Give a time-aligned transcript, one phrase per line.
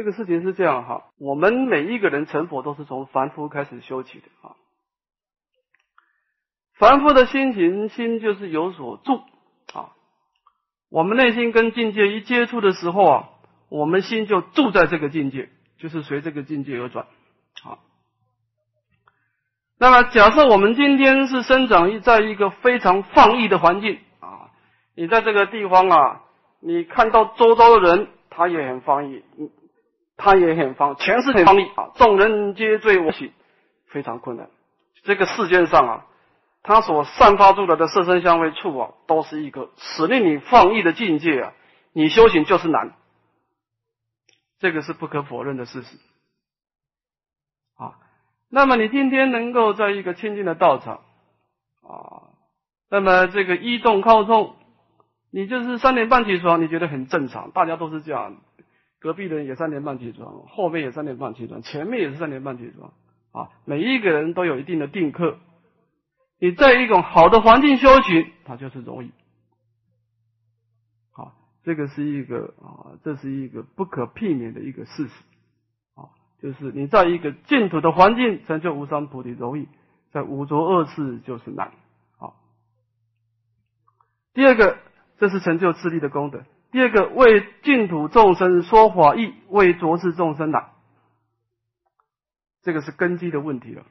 [0.00, 4.56] 这个事情是这样哈，我们每一个人成佛都是从凡夫开始修起的啊。
[6.78, 9.16] 凡夫的心情，心就是有所住
[9.74, 9.92] 啊。
[10.88, 13.28] 我们内心跟境界一接触的时候啊，
[13.68, 17.04] 我们心就住在这个境界，就是随这个境界而转
[17.62, 17.76] 啊。
[19.78, 24.48] 那么，假设我们今天是生长在一个非常放逸的环境啊，
[24.94, 26.22] 你在这个地方啊，
[26.60, 29.22] 你看到周遭的人，他也很放逸，
[30.20, 33.32] 他也很方，全是很放逸啊，众人皆醉我醒，
[33.86, 34.48] 非常困难。
[35.02, 36.06] 这个世界上啊，
[36.62, 41.52] 他所散发出来的色身香味触啊，都是一个使令你放逸的境界啊，
[41.94, 42.92] 你修行就是难，
[44.58, 45.96] 这个是不可否认的事实
[47.76, 47.96] 啊。
[48.50, 51.00] 那么你今天能够在一个清净的道场
[51.82, 52.28] 啊，
[52.90, 54.56] 那么这个一动靠重，
[55.30, 58.36] 你就是三点半起床，你觉得很正常，大家都是这样，
[59.00, 62.92] 隔壁的人也三点半起床，后面也三点半起床，前面也是三点半起床
[63.32, 65.38] 啊，每一个人都有一定的定课，
[66.38, 69.10] 你在一种好的环境修行，它就是容易，
[71.12, 71.32] 啊，
[71.64, 75.14] 这个是一个啊，这是一个不可避免的一个事实
[75.94, 76.12] 啊。
[76.42, 79.66] 就是你在一个净土的环境成就无上菩提容易，
[80.12, 81.72] 在五浊恶世就是难。
[82.18, 82.36] 好，
[84.34, 84.76] 第二个，
[85.18, 86.44] 这是成就自利的功德。
[86.70, 90.70] 第二个，为净土众生说法易，为浊世众生难。
[92.62, 93.82] 这个是根基的问题了。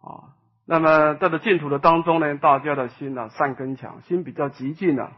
[0.00, 0.34] 啊，
[0.66, 5.12] 那么在这净土的当中呢，大家的心呢善根强，心比较极静啊，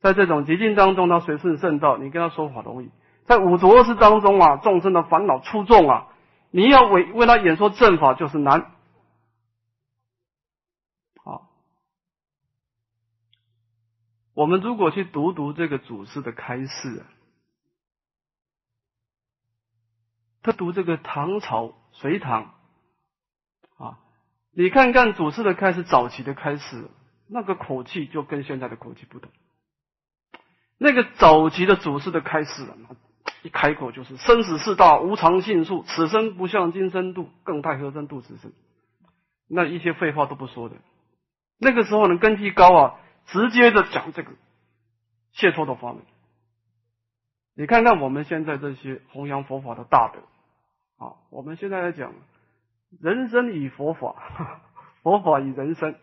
[0.00, 2.90] 在这种极静当中，他随顺圣道，你跟他说法容易。
[3.26, 6.08] 在五浊恶世当中啊，众生的烦恼出众啊，
[6.50, 8.72] 你要为为他演说正法就是难。
[11.22, 11.50] 好，
[14.40, 17.04] 我们如果去读读这个祖师的开示，
[20.40, 22.54] 他读这个唐朝隋唐
[23.76, 23.98] 啊，
[24.52, 26.88] 你看看祖师的开始，早期的开始，
[27.28, 29.30] 那个口气就跟现在的口气不同。
[30.78, 32.96] 那个早期的祖师的开始啊。
[33.42, 38.52] 一开口就是生死事大，无常性数，此生不向今生度，更待何生度此生？
[39.48, 40.76] 那一些废话都不说的。
[41.58, 43.00] 那个时候呢，根基高啊，
[43.32, 44.32] 直接的讲这个
[45.32, 46.04] 解脱的方面。
[47.54, 50.20] 你看看我们现在这些弘扬佛法的大德
[51.04, 52.12] 啊，我们现在来讲，
[53.00, 54.60] 人生与佛法，
[55.02, 55.96] 佛法与人生。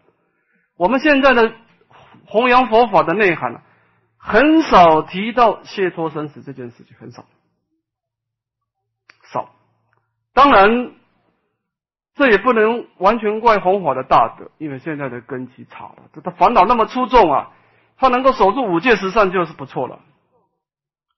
[0.75, 1.53] 我们现在的
[2.25, 3.61] 弘扬佛法的内涵呢？
[4.19, 7.25] 很少提到解脱生死这件事情，很少，
[9.31, 9.49] 少。
[10.33, 10.91] 当然，
[12.17, 17.51] 这也不能完全怪红火的大德，因为现在的根基差了，这他烦恼那么出众啊，
[17.97, 19.99] 他能够守住五戒十善就是不错了。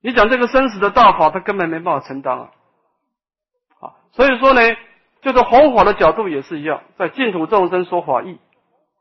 [0.02, 2.52] 你讲这个生死的大法，他根本没办法承担啊。
[3.80, 4.62] 啊，所以说呢，
[5.22, 8.38] 就是红火的角度也是一样，在净土众生说法义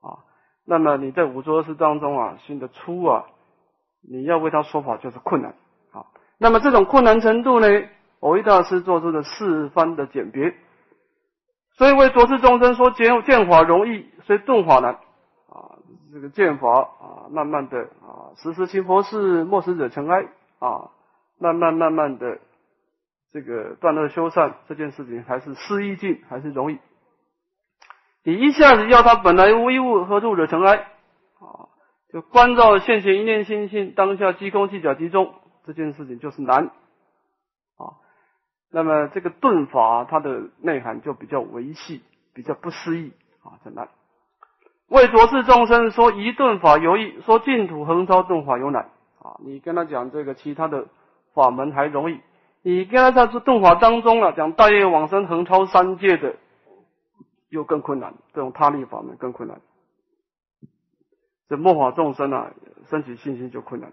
[0.01, 0.23] 啊，
[0.65, 3.25] 那么你在五浊恶世当中啊，心的出啊。
[4.09, 5.57] 你要为他说法就是困难，
[5.91, 6.07] 好，
[6.39, 7.67] 那么这种困难程度呢？
[8.21, 10.55] 偶一大师做出了四番的简别，
[11.79, 14.95] 所以为浊世众生说见见法容易，虽顿法难
[15.49, 15.79] 啊。
[16.13, 20.25] 这个见法啊，慢慢的啊，时时勤佛事，莫使惹尘埃
[20.59, 20.91] 啊，
[21.39, 22.41] 慢慢慢慢的
[23.33, 26.79] 这个断恶修善这件事情，还是思意境还是容易。
[28.25, 31.71] 你一下子要他本来无一物，何处惹尘埃啊？
[32.13, 35.33] 就关照现前一念心性，当下即空即假即中，
[35.65, 36.73] 这件事情就是难。
[38.71, 42.03] 那么这个顿法，它的内涵就比较维系，
[42.35, 43.13] 比较不思议
[43.43, 43.91] 啊，在那里。
[44.89, 48.91] 为浊世众生说一顿法有易，说净土横超顿法有难
[49.21, 49.37] 啊。
[49.41, 50.87] 你跟他讲这个其他的
[51.35, 52.21] 法门还容易，
[52.63, 56.37] 你跟他在这顿法当中啊，讲大业往生横超三界的，
[57.49, 59.61] 又更困难，这种他力法门更困难。
[61.49, 62.51] 这末法众生啊，
[62.91, 63.93] 升起信心就困难。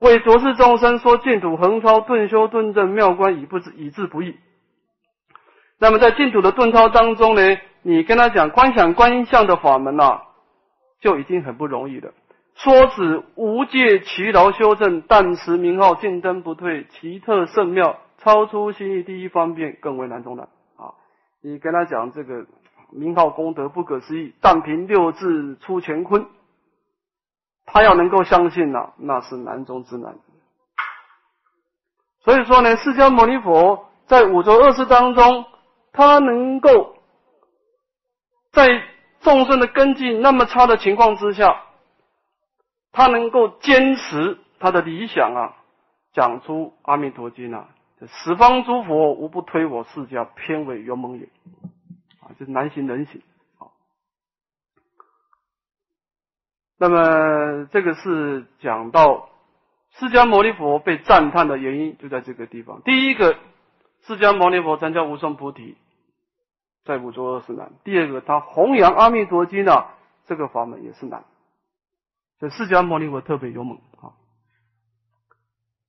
[0.00, 4.36] 为浊世众生说净土横超顿修顿证妙观，以不以至不易。
[5.80, 7.42] 那么在净土的顿超当中呢，
[7.82, 10.20] 你跟他讲观想观音像的法门呐，
[11.00, 12.12] 就已经很不容易了。
[12.54, 20.94] 说指无界其劳修正，但持名号进灯不退，奇特圣妙，超出心意第一方便，更为难中难啊。
[21.40, 22.46] 你跟他讲这个
[22.90, 26.26] 名号功德不可思议，但凭六字出乾坤。
[27.70, 30.16] 他要能够相信呐，那是难中之难。
[32.20, 35.44] 所以说呢，释迦牟尼佛在五浊恶世当中，
[35.92, 36.96] 他能够
[38.52, 38.66] 在
[39.20, 41.62] 众生的根基那么差的情况之下，
[42.90, 45.56] 他能够坚持他的理想啊，
[46.14, 47.68] 讲出阿弥陀经啊，
[48.06, 51.26] 十方诸佛无不推我释迦偏为勇猛也，
[52.20, 53.22] 啊，就是难行能行。
[53.58, 53.72] 好，
[56.78, 59.28] 那么这个是讲到
[59.90, 62.82] 释迦牟尼佛被赞叹的原因，就在这个地方。
[62.82, 63.38] 第一个，
[64.02, 65.76] 释迦牟尼佛参加无上菩提，
[66.84, 69.94] 在五浊恶世难；第二个，他弘扬阿弥陀经啊，
[70.26, 71.24] 这个法门也是难。
[72.38, 74.14] 所以释迦牟尼佛特别勇猛啊。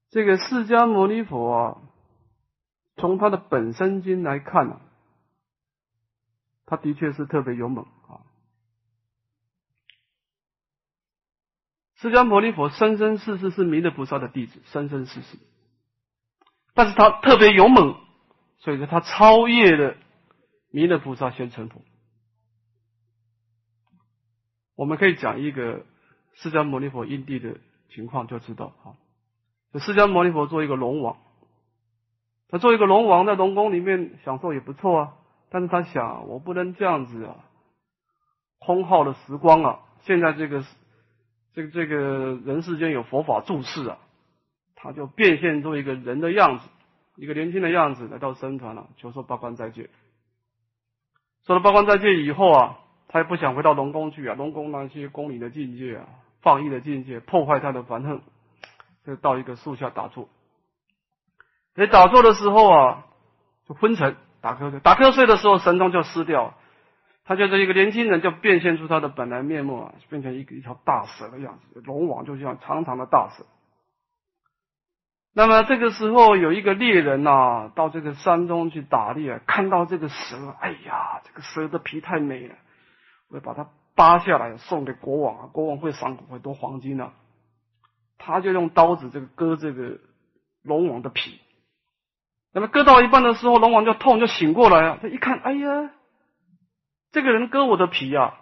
[0.09, 1.77] 这个释迦牟尼佛啊。
[2.95, 4.81] 从他的本身经来看呢，
[6.65, 8.19] 他的确是特别勇猛啊。
[12.01, 15.37] 释迦牟尼佛生生世世是弥勒菩萨的弟子，生生世世，
[16.73, 17.97] 但是他特别勇猛，
[18.59, 19.97] 所以说他超越了
[20.71, 21.81] 弥勒菩萨先成佛。
[24.75, 25.85] 我们可以讲一个
[26.35, 27.57] 释迦牟尼佛因地的
[27.89, 28.95] 情况，就知道啊。
[29.77, 31.17] 释迦牟尼佛做一个龙王。
[32.47, 35.13] 他做一个龙王，在龙宫里面享受也不错啊。
[35.49, 37.43] 但是他想，我不能这样子啊，
[38.57, 39.79] 空耗了时光啊。
[40.03, 40.63] 现在这个
[41.53, 43.97] 这个这个人世间有佛法注释啊，
[44.75, 46.69] 他就变现出一个人的样子，
[47.15, 49.89] 一个年轻的样子来到僧团了，求受八关斋戒。
[51.45, 56.05] 受了八关斋戒以后啊，他也不想回到龙宫去啊，龙宫那些宫里的境界啊，
[56.41, 58.21] 放逸的境界，破坏他的凡恨，
[59.05, 60.29] 就到一个树下打坐。
[61.73, 63.05] 在打坐的时候啊，
[63.67, 66.55] 就昏沉打瞌睡，打瞌睡的时候神通就失掉了，
[67.29, 73.45] 他就是一个年轻人就变现出他的本来面目啊，变成一个一条大蛇的样子，龙王就像长长的大蛇。
[75.35, 82.55] 那么这个时候有一个猎人呐，到这个山中去打猎，看到这个蛇，哎呀，这个蛇的皮太美了，
[83.29, 87.11] 我要把它扒下来送给国王啊，国王会赏很多黄金呢。
[88.17, 89.99] 他就用刀子这个割这个
[90.63, 91.39] 龙王的皮。
[92.51, 94.97] 那么割到一半的时候，龙王就痛，就醒过来啊！
[94.99, 95.91] 他一看，哎呀，
[97.11, 98.35] 这个人割我的皮呀！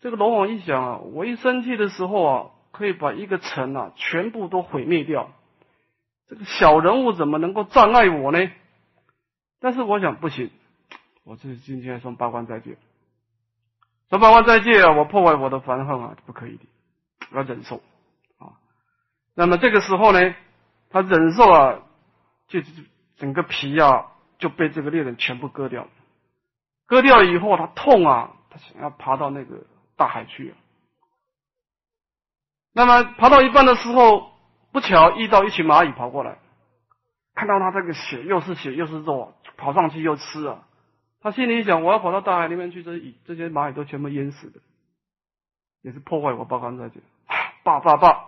[0.00, 5.30] 这个龙王一想啊，我一生气的时候啊，可以把一个城啊全部都毁灭掉。
[6.26, 8.50] 这个小人物怎么能够障碍我呢？
[9.60, 10.50] 但是我想不行，
[11.24, 12.76] 我这今天送八关斋戒，
[14.08, 16.64] 送八关斋戒啊，我破坏我的凡恨啊，不可以的，
[17.32, 17.82] 要忍受
[18.38, 18.58] 啊。
[19.34, 20.34] 那么这个时候呢，
[20.90, 21.80] 他忍受啊。
[22.46, 22.60] 就
[23.16, 25.88] 整个皮啊就被这个猎人全部割掉，
[26.86, 29.64] 割掉以后他痛啊，他想要爬到那个
[29.96, 30.54] 大海去。
[32.72, 34.32] 那么爬到一半的时候，
[34.72, 36.38] 不巧遇到一群蚂蚁跑过来，
[37.34, 40.66] 看到他这个血又是血又是肉，跑上去又吃啊。
[41.20, 44.60] 他心里想：我要跑到大海里面去，这这些蚂蚁都全部淹死的，
[45.82, 47.00] 也是破坏我八关斋戒。
[47.62, 48.26] 爸爸爸。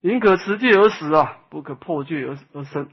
[0.00, 2.88] 宁可持戒而死啊，不可破戒而而生。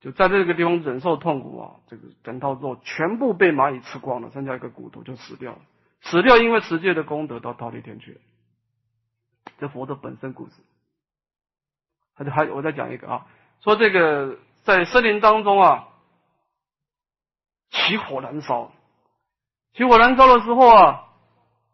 [0.00, 5.58] 就在这个地方忍受痛苦啊，这个整套肉全部被蚂蚁吃光了，剩下一个骨头就死掉了。
[6.02, 8.20] 死掉，因为持戒的功德到桃李天去了。
[9.58, 10.52] 这佛的本身故事。
[12.14, 13.26] 他就还我再讲一个啊，
[13.62, 15.88] 说这个在森林当中啊，
[17.70, 18.72] 起火燃烧，
[19.74, 21.04] 起火燃烧的时候啊，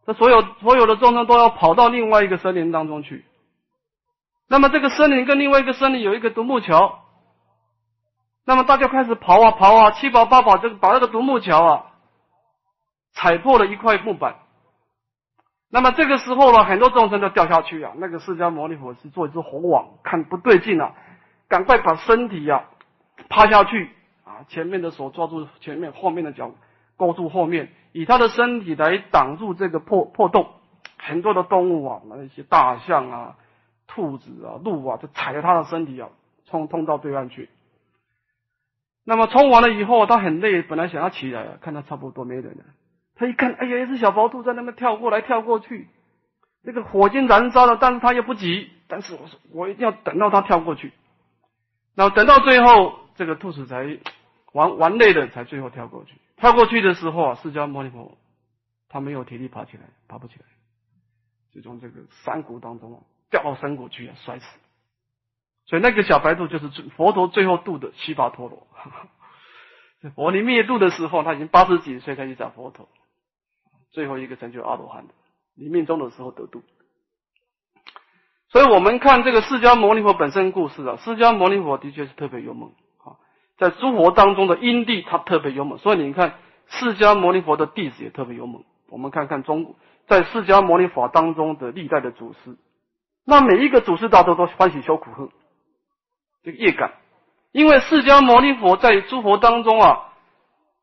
[0.07, 3.25] 这所有所有的众生都要跑到另外一个森林当中去。
[4.49, 7.02] 那么这个森林跟另外一个森林有一个独木桥，
[8.45, 11.87] 那么大家开始刨啊刨啊，七宝八宝，这个把那个独木桥啊
[13.13, 14.37] 踩破了一块木板。
[15.71, 17.93] 那么这个时候呢，很多众生都掉下去啊。
[17.97, 20.95] 那个释迦牟尼佛是做一只火网，看不对劲了，
[21.49, 22.65] 赶快把身体呀
[23.29, 23.91] 趴下去
[24.25, 26.51] 啊，前面的手抓住前面，后面的脚
[26.97, 30.49] 勾住后面，以他的身体来挡住这个破破洞。
[30.99, 33.37] 很多的动物啊，那些大象啊。
[33.89, 36.09] 兔子啊，鹿啊，就踩着他的身体啊，
[36.47, 37.51] 冲冲到对岸去。
[39.05, 42.65] 那么冲完了以后，他很累，本来想要起来啊，看他差不多没人了。
[43.17, 45.89] 他一看，哎呀，一只小白兔在那边跳过来跳过去，
[46.65, 48.71] 这个火经燃烧了，但是他又不急。
[48.87, 50.93] 但是我说，我一定要等到他跳过去。
[51.95, 53.99] 然后等到最后，这个兔子才
[54.53, 56.15] 玩玩累了，才最后跳过去。
[56.37, 58.17] 跳过去的时候啊，释迦牟尼佛
[58.89, 60.45] 他没有体力爬起来，爬不起来，
[61.53, 63.03] 就从这个山谷当中。
[63.31, 64.45] 掉到山谷去啊，摔死。
[65.67, 68.67] 所以那个小白兔就是佛陀最后度的悉巴陀罗。
[70.17, 72.89] 佛你灭度的时候，他已经八十几岁才去找佛陀，
[73.93, 75.15] 最后一个成就阿罗汉的。
[75.55, 76.63] 你命中的时候得度。
[78.49, 83.17] 所以我们看这个释迦牟尼佛本身故事啊，释迦牟尼佛的确是特别勇猛啊，
[83.59, 85.79] 在诸佛当中的因地他特别勇猛。
[85.79, 86.35] 所以你看
[86.67, 88.65] 释迦牟尼佛的弟子也特别勇猛。
[88.91, 89.77] 我们看看中
[90.07, 92.57] 在释迦牟尼法当中的历代的祖师。
[93.25, 95.29] 那每一个祖师大德都欢喜修苦恨，
[96.43, 96.95] 这个业感
[97.53, 100.13] 因为释迦牟尼佛在诸佛当中啊，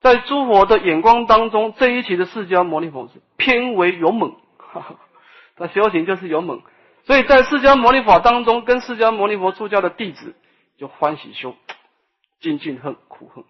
[0.02, 4.36] 在诸佛的眼光当中，这一期的释迦牟尼佛是偏为勇猛，
[5.58, 6.62] 他修行就是勇猛，
[7.04, 10.36] 所以在释迦牟尼佛当中，跟释迦牟尼佛出家的弟子
[10.78, 11.56] 就欢喜修，
[12.40, 13.44] 精进恨苦恨。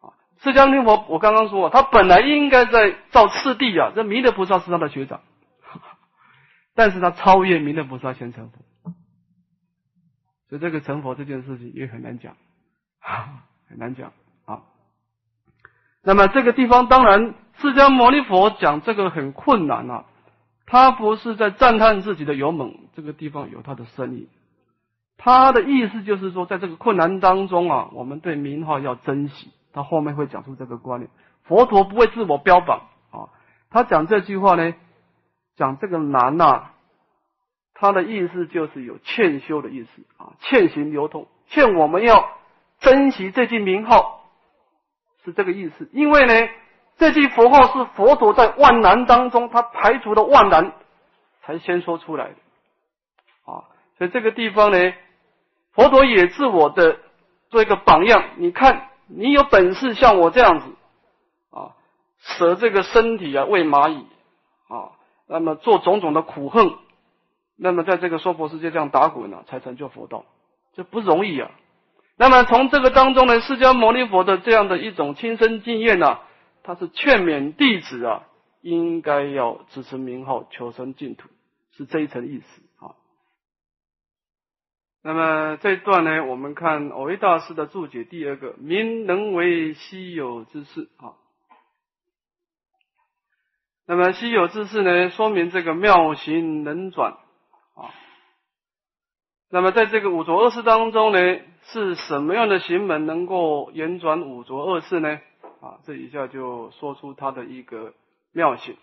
[0.00, 5.20] 啊，释迦牟尼佛，我刚刚说，他本来应该在造次第啊，这弥勒菩萨是他的学长，
[6.74, 8.58] 但是他超越弥勒菩萨先成佛。
[10.52, 12.36] 所以这个成佛这件事情也很难讲，
[13.70, 14.12] 很难讲
[14.44, 14.64] 啊。
[16.02, 20.04] 那么这个地方当然，释迦牟尼佛讲这个很困难啊。
[20.66, 24.28] 他不是在赞叹自己的勇猛，这个地方有他的深意。
[25.16, 29.50] 他的意思就是说，在这个困难当中啊，我们对名号要珍惜。
[29.72, 31.10] 他后面会讲出这个观念。
[31.44, 33.32] 佛陀不会自我标榜啊。
[33.70, 34.74] 他讲这句话呢，
[35.56, 36.71] 讲这个难呐。
[37.82, 42.30] 他的意思就是有欠修的意思啊，欠行流通，欠我们要
[42.78, 44.20] 珍惜这句名号，
[45.24, 45.90] 是这个意思。
[45.92, 46.48] 因为呢，
[46.96, 50.74] 这句佛号是佛陀在万难当中，他排除了万难，
[51.42, 52.36] 才先说出来的
[53.52, 53.66] 啊。
[53.98, 54.78] 所以这个地方呢，
[55.72, 57.00] 佛陀也自我的
[57.50, 58.22] 做一个榜样。
[58.36, 60.66] 你看，你有本事像我这样子
[61.50, 61.74] 啊，
[62.20, 64.06] 舍这个身体啊喂蚂蚁
[64.68, 64.94] 啊，
[65.26, 66.70] 那么做种种的苦恨。
[67.64, 70.24] 那么，在这个娑婆世界这样打滚呢，才成就佛道，
[70.72, 71.48] 这不容易啊。
[72.16, 76.18] 那么，从这个当中呢，释迦牟尼佛的这样的一种亲身经验呢，
[76.64, 78.24] 他是劝勉弟子啊，
[78.62, 81.28] 应该要支持名号，求生净土，
[81.76, 82.96] 是这一层意思啊。
[85.04, 91.14] 那么这一段呢，我们看藕益大师的注解，第二个名能为稀有之事啊。
[93.86, 97.18] 那么稀有之事呢，说明这个妙行能转。
[97.74, 97.94] 啊，
[99.48, 101.18] 那么在这个五浊恶世当中呢，
[101.64, 105.20] 是什么样的行门能够延转五浊恶世呢？
[105.60, 107.94] 啊，这一下就说出它的一个
[108.32, 108.76] 妙性。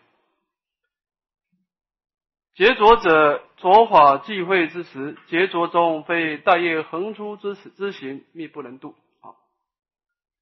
[2.56, 8.96] 劫浊者，浊法际会之时，劫浊中非大业横出之时之行，密不能度。
[9.22, 9.36] 啊，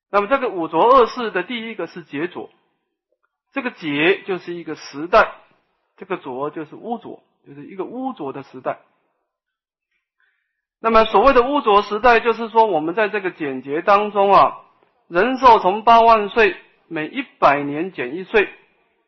[0.10, 2.50] 那么这个五浊恶世的第一个是劫浊，
[3.52, 5.36] 这个劫就是一个时代，
[5.98, 7.22] 这个浊就是污浊。
[7.48, 8.80] 就是一个污浊的时代。
[10.82, 14.58] 那么所谓的污浊时代，就是说我们在这个简洁当中啊，
[15.08, 16.58] 人寿从八万岁，
[16.90, 18.50] 每一百年减一岁，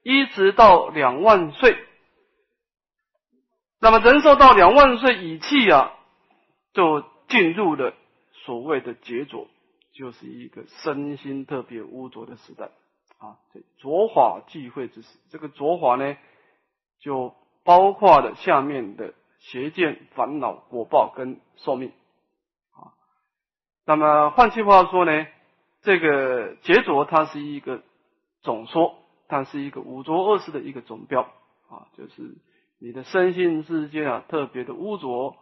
[0.03, 1.77] 一直到两万岁。
[3.81, 5.91] 那么人寿到两万岁以气啊，
[6.71, 7.93] 就进入了
[8.45, 9.47] 所谓的劫浊，
[9.93, 12.71] 就是一个身心特别污浊的时代
[13.17, 13.35] 啊。
[13.79, 16.15] 浊法聚会之时，这个浊法呢，
[17.01, 17.35] 就。
[17.69, 21.91] 包括了下面的邪见、烦恼、果报跟寿命
[22.71, 22.97] 啊。
[23.85, 25.27] 那么换句话说呢，
[25.83, 27.83] 这个劫浊它是一个
[28.41, 28.95] 总说，
[29.27, 31.21] 它是一个五浊恶世的一个总标
[31.69, 32.37] 啊，就是
[32.79, 35.35] 你的身心之间啊特别的污浊。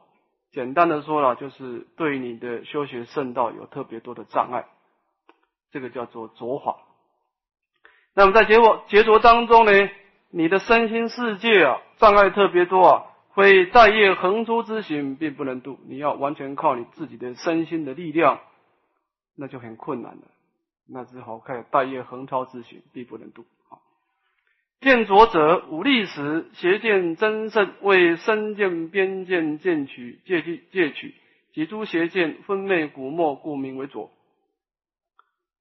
[0.51, 4.65] 简单的说了，就是对你的修学圣道有特别多的障碍，
[5.71, 6.75] 这个叫做浊法。
[8.13, 9.71] 那么在结果结浊当中呢？
[10.29, 15.79] 你的身心世界啊，障碍特别多啊，会在业横出之行，并不能度。
[15.87, 18.41] 你要完全靠你自己的身心的力量，
[19.35, 20.21] 那就很困难了。
[20.89, 23.45] 那只好看大业横超之行，必不能度。
[23.69, 23.79] 啊，
[24.81, 31.15] 见浊者无力时，邪见增盛，为身见边见见取借据借取，
[31.53, 34.11] 及诸邪见分昧古墨，故名为浊。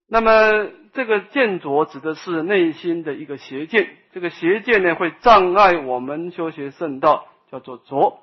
[0.09, 8.23] 那么这个见浊指的是内心的一个邪见，这个邪见呢会障碍我们修学圣道，叫做浊。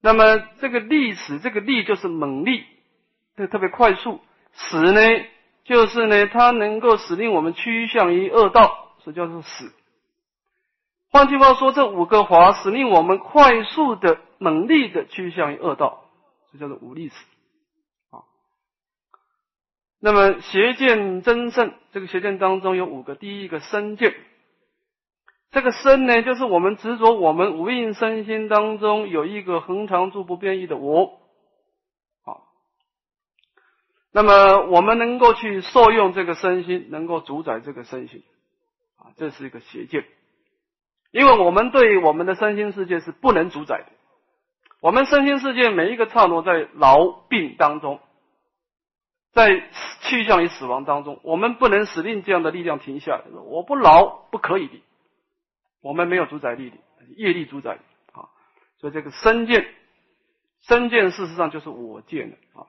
[0.00, 2.64] 那么这个力使，这个力就是猛力，
[3.36, 4.20] 这特别快速。
[4.52, 5.00] 使呢，
[5.64, 9.72] 就是呢，它能够使令我们趋向于恶道，所以叫做使。
[11.10, 16.04] 换句话说，这五个法使令我们快速的、猛力的趋向于恶道，
[16.52, 17.14] 这叫做五力使。
[20.00, 24.14] 那么邪见真胜，这个邪见当中有五个，第一个身见，
[25.50, 31.18] 这个身呢，就是我们执着我们无印身心当中有一个恒常住不变异的我，
[32.24, 32.46] 好，
[34.12, 38.22] 那么我们能够去受用这个身心，能够主宰这个身心，
[38.98, 40.04] 啊，这是一个邪见，
[41.10, 43.86] 因为我们对我们的身心世界是不能主宰的，
[44.80, 47.98] 我们身心世界每一个刹那在劳病当中。
[49.32, 49.68] 在
[50.02, 53.24] 趋向于死亡当中，我们不能使令这样的力量停下来。
[53.44, 54.82] 我不劳不可以的，
[55.82, 56.76] 我们没有主宰力的，
[57.16, 57.78] 业力主宰
[58.12, 58.30] 啊。
[58.78, 59.66] 所以这个身见
[60.62, 62.66] 身见事实上就是我见的啊。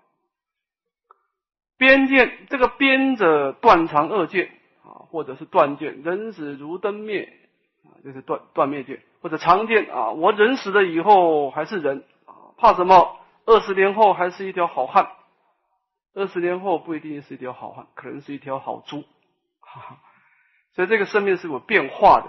[1.78, 4.52] 边见这个边者断肠二见
[4.84, 7.32] 啊，或者是断见，人死如灯灭
[7.86, 13.16] 啊，就是断断灭见，或者常见啊，我人死了以后还是人啊，怕什么？
[13.46, 15.10] 二十年后还是一条好汉，
[16.14, 19.04] 二十年后不一定是一条好汉，可能是一条好猪。
[19.62, 20.00] 哈哈
[20.74, 22.28] 所以这个生命是有变化的，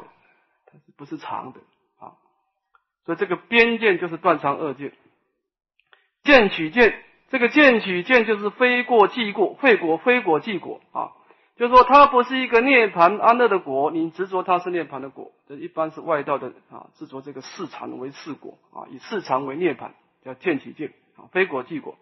[0.67, 1.61] 它不是长的
[1.99, 2.17] 啊？
[3.05, 4.93] 所以这个边见就是断肠二见，
[6.23, 7.03] 见取见。
[7.31, 11.13] 这个见取见就是非过即过，非果非果即果啊，
[11.55, 19.95] 就是说它不是一个涅盘安乐的果，你执着它是涅盘的果，这一般是外道的啊，执着这个市场为市果啊，以市场为涅盘，
[20.25, 21.97] 叫见取见啊，非果即果。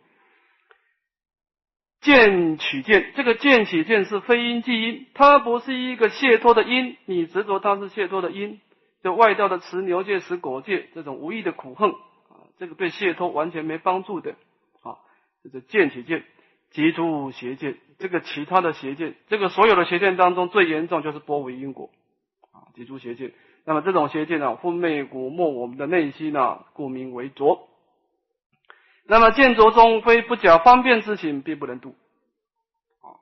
[2.00, 8.61] 见取见，这个见取见是非因即因，它不是一个解脱的因，你执着它是解脱的因，
[9.02, 14.37] 就外道的持牛戒、持果戒这种无意的苦恨啊，这个对解脱完全没帮助的
[14.83, 14.99] 啊。
[15.43, 16.25] 这是见取见，
[16.71, 17.76] 即出邪见。
[17.99, 21.90] 这个其他的邪见，这个所有的邪见当中最严重就是波为因果
[22.52, 23.33] 啊，即出邪见。
[23.64, 27.67] 那么这种邪见呢，昏昧蛊没我们的内心呢，故名为浊。
[29.08, 31.96] 那么见浊中非不假方便之情，并不能度。
[33.00, 33.16] 啊，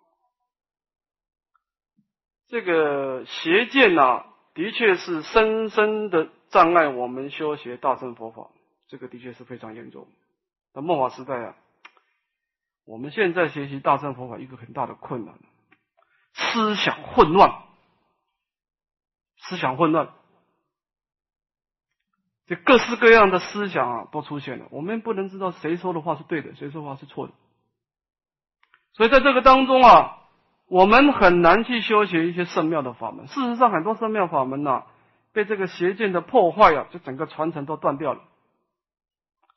[2.48, 8.50] 这个邪见呢，的确是深深的障碍我们修学大乘佛法，
[8.88, 10.08] 这个的确是非常严重。
[10.74, 11.54] 那末法时代啊。
[12.84, 15.34] 我们现在学习大乘佛法，一个很大的困难，
[16.34, 17.64] 思想混乱，
[19.38, 20.14] 思想混乱，
[22.46, 24.66] 这各式各样的思想啊都出现了。
[24.70, 27.32] 我们不能知道谁说的话是对的，谁说话是错的。
[28.92, 30.18] 所以在这个当中啊，
[30.68, 33.26] 我们很难去修学一些圣妙的法门。
[33.26, 34.84] 事实上，很多圣妙法门呐，
[35.32, 38.22] 被这个邪见的破坏啊，就整个传承都断掉了。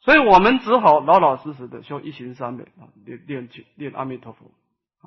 [0.01, 4.51] 所以我们只好老老实实的修一行三昧啊，练练练阿弥陀佛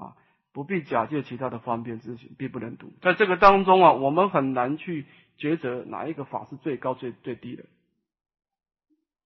[0.00, 0.14] 啊，
[0.52, 2.92] 不必假借其他的方便之行，并不能读。
[3.00, 5.06] 在这个当中啊，我们很难去
[5.38, 7.64] 抉择哪一个法是最高最最低的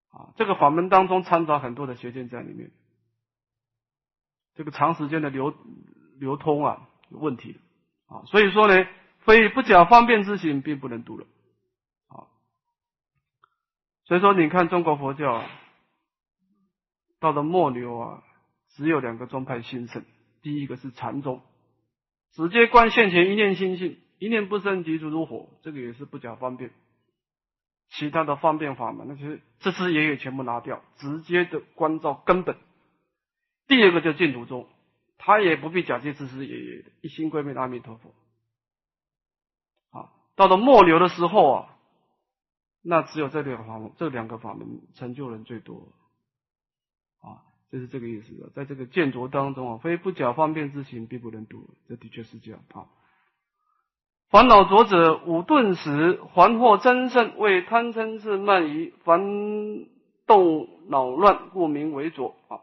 [0.09, 0.31] 啊。
[0.37, 2.71] 这个法门当中掺杂很多的邪见在里面，
[4.55, 5.53] 这个长时间的流
[6.17, 7.57] 流通啊有问题
[8.07, 8.23] 啊。
[8.27, 8.87] 所以说呢，
[9.19, 11.27] 非不假方便之行，并不能读了
[12.07, 12.23] 啊。
[14.05, 15.45] 所以说，你看中国佛教啊，
[17.19, 18.23] 到了末流啊，
[18.69, 20.05] 只有两个宗派兴盛。
[20.41, 21.41] 第一个是禅宗，
[22.31, 26.71] 直接观现前一念心性，一念不生即如如火，这个也是不假方便。
[27.89, 32.57] 其他的方便法门，那就是这支也有全部拿掉，直接的关照根本。
[33.67, 34.67] 第二个叫净土宗，
[35.17, 38.13] 他也不必假借这支也也一心归命阿弥陀佛。
[39.91, 41.73] 啊，到了末流的时候啊。
[42.89, 45.91] 那只有这两个法门，这两个法门成就人最多，
[47.19, 48.51] 啊，就是这个意思。
[48.55, 51.69] 在这个见浊当中啊，非不假方便之行，必不能度。
[51.87, 52.85] 这的确是这样啊。
[54.29, 59.85] 烦恼浊者，五顿时还获真圣，为贪嗔痴慢疑烦
[60.25, 62.59] 动恼乱，故名为浊啊。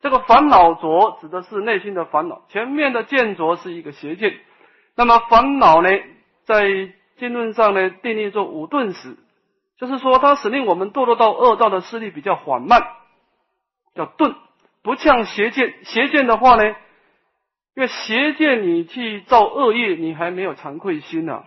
[0.00, 4.38] 这个烦恼浊指的是内心的烦恼，前面的见浊是一个邪见，
[4.96, 5.88] 那么烦恼呢，
[6.44, 9.16] 在经论上呢，定义作五顿时，
[9.78, 12.82] 就是说它使令我们堕落到恶道的势力比较缓慢，
[13.96, 14.36] 叫钝，
[14.82, 15.84] 不像邪见。
[15.84, 16.64] 邪见的话呢，
[17.74, 21.44] 因为邪见你去造恶业，你还没有惭愧心呢，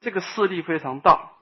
[0.00, 1.32] 这个势力非常大。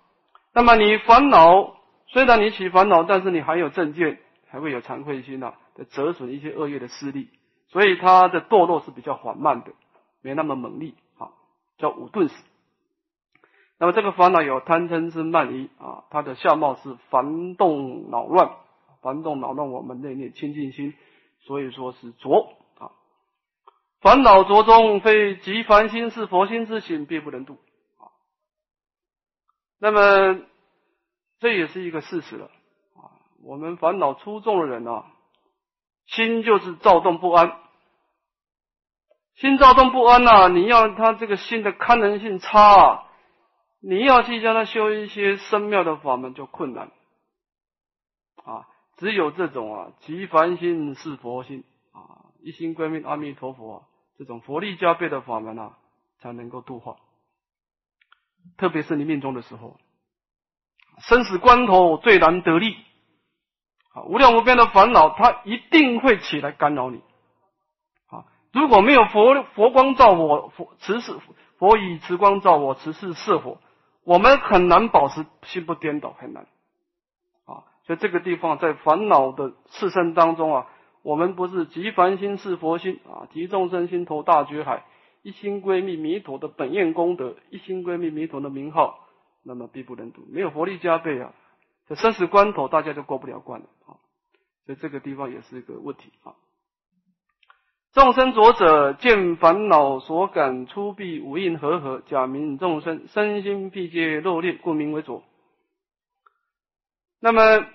[0.53, 1.77] 那么你烦恼，
[2.09, 7.29] 虽然你起烦恼，但是你还有正见，还会有惭愧心呢，的折损一些恶业的势力，
[7.69, 9.73] 所以它的堕落是比较缓慢的，
[10.23, 11.29] 没那么猛烈啊，
[11.79, 12.35] 叫五钝死。
[13.79, 18.53] 那么这个烦恼有贪嗔痴慢疑啊，它的相貌是烦动恼乱，
[19.07, 20.93] 烦动恼乱我们内念清净心，
[21.39, 22.91] 所以说是浊啊。
[24.01, 27.53] 烦恼浊中非即凡心是佛心之心，必不能度
[27.99, 28.11] 啊。
[29.79, 30.41] 那么
[31.39, 32.47] 这也是一个事实了
[32.97, 33.15] 啊。
[33.45, 35.07] 我们烦恼出众的人啊，
[36.07, 37.61] 心就是躁动不安，
[39.37, 42.61] 心躁动不安呐，你要他这个心的堪能性差。
[42.61, 43.03] 啊。
[43.81, 46.91] 你要去教他修一些深妙的法门，就困难
[48.43, 48.67] 啊！
[48.97, 53.85] 只有这种啊，即凡心是佛心啊，一心归命阿弥陀佛，
[54.19, 55.77] 这种佛力加倍的法门啊，
[56.19, 56.97] 才能够度化。
[58.57, 59.77] 特别是你命中的时候，
[61.01, 62.77] 生死关头最难得力
[63.93, 64.05] 啊！
[64.05, 67.03] 无量无边的烦恼，它一定会起来干扰你
[68.07, 68.25] 啊！
[68.53, 71.13] 如果没有佛佛光照我，佛慈是
[71.59, 73.59] 佛以慈光照我，慈是摄火。
[74.05, 76.47] 我们很难保持心不颠倒，很难！
[77.87, 80.67] 所以这个地方在烦恼的次生当中啊，
[81.03, 84.85] 我们不是集凡心是佛心啊，集众生心投大觉海，
[85.23, 89.07] 一心归密弥陀的本愿功德，一心归密弥陀的名号，
[89.45, 91.33] 那么必不能度，没有佛力加倍啊，
[91.87, 94.03] 在生死关头大家就过不了关了啊，
[94.65, 96.35] 所以这个地方也是一个问题啊。
[97.93, 105.23] 众生着者见烦恼所感出必五印和合，假名众生身心必皆肉裂，故名为浊。
[107.19, 107.67] 那么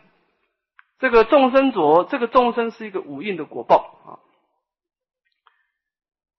[1.01, 4.09] 这个众生浊，这个众生是一个五印的果报啊。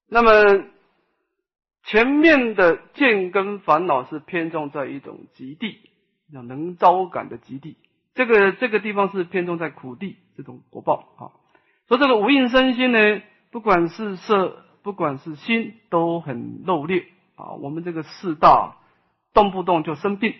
[0.07, 0.65] 那么
[1.83, 5.89] 前面的见跟烦恼是偏重在一种极地，
[6.31, 7.75] 叫能招感的极地。
[8.15, 11.21] 这个这个地方是偏重在苦地这种果报啊。
[11.87, 13.21] 所以这个五印身心呢？
[13.51, 17.51] 不管是色，不管是心，都很漏劣啊！
[17.59, 18.77] 我们这个四大
[19.33, 20.33] 动不动就生病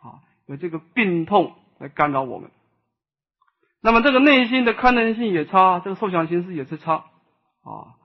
[0.00, 2.52] 啊，有这个病痛来干扰我们。
[3.82, 7.04] 那么这个内心的堪能性也差，这个受想行识也是差
[7.62, 7.98] 啊。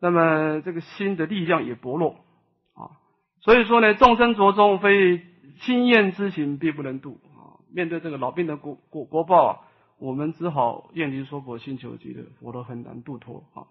[0.00, 2.16] 那么这个心的力量也薄弱
[2.74, 2.96] 啊。
[3.42, 5.22] 所以说呢，众生着中非
[5.60, 7.62] 心厌之行，必不能度啊。
[7.72, 9.58] 面对这个老病的国国国报啊。
[10.00, 13.66] 我们只好愿离娑婆，心求极乐，佛都很难度脱啊。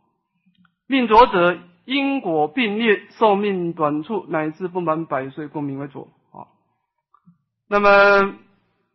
[0.86, 6.52] 命浊者因果并列，寿命短促，乃至不满百岁，故名为浊啊。
[7.70, 8.36] 那么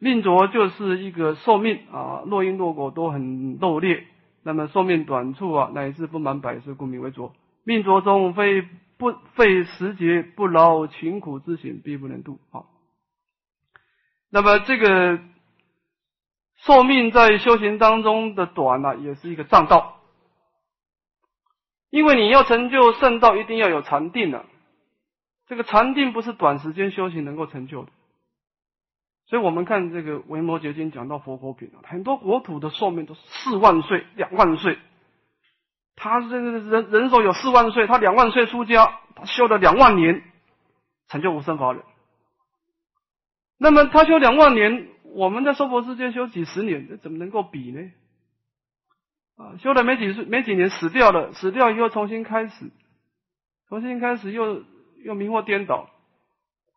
[0.02, 4.04] 命浊就是一个寿命啊，若因若果都很漏劣，
[4.42, 7.32] 那么寿命短促啊，乃至不满百岁，故名为浊。
[7.62, 8.62] 命浊中非
[8.98, 12.64] 不费时节，不劳勤苦之行，必不能度啊。
[14.28, 15.20] 那么这个。
[16.64, 19.98] 寿命在修行当中的短呢，也是一个障道，
[21.90, 24.44] 因为你要成就圣道，一定要有禅定的。
[25.48, 27.90] 这个禅定不是短时间修行能够成就的，
[29.32, 34.76] 所以我们看这个《维摩诘经》讲到佛国品啊，很多国土的寿命都是四万岁、两万岁，
[35.96, 40.22] 他这个人人手有四万岁，他两万岁出家，他修了两万年，
[41.08, 41.82] 成就无生法忍。
[43.56, 44.88] 那么他修两万年。
[45.14, 47.90] 我们在娑婆世界修几十年，这怎么能够比呢？
[49.36, 52.70] 啊，修了没几岁、没几年死掉了，死掉以后重新开始，
[53.70, 54.62] 重新开始又
[55.02, 55.88] 又迷惑颠倒，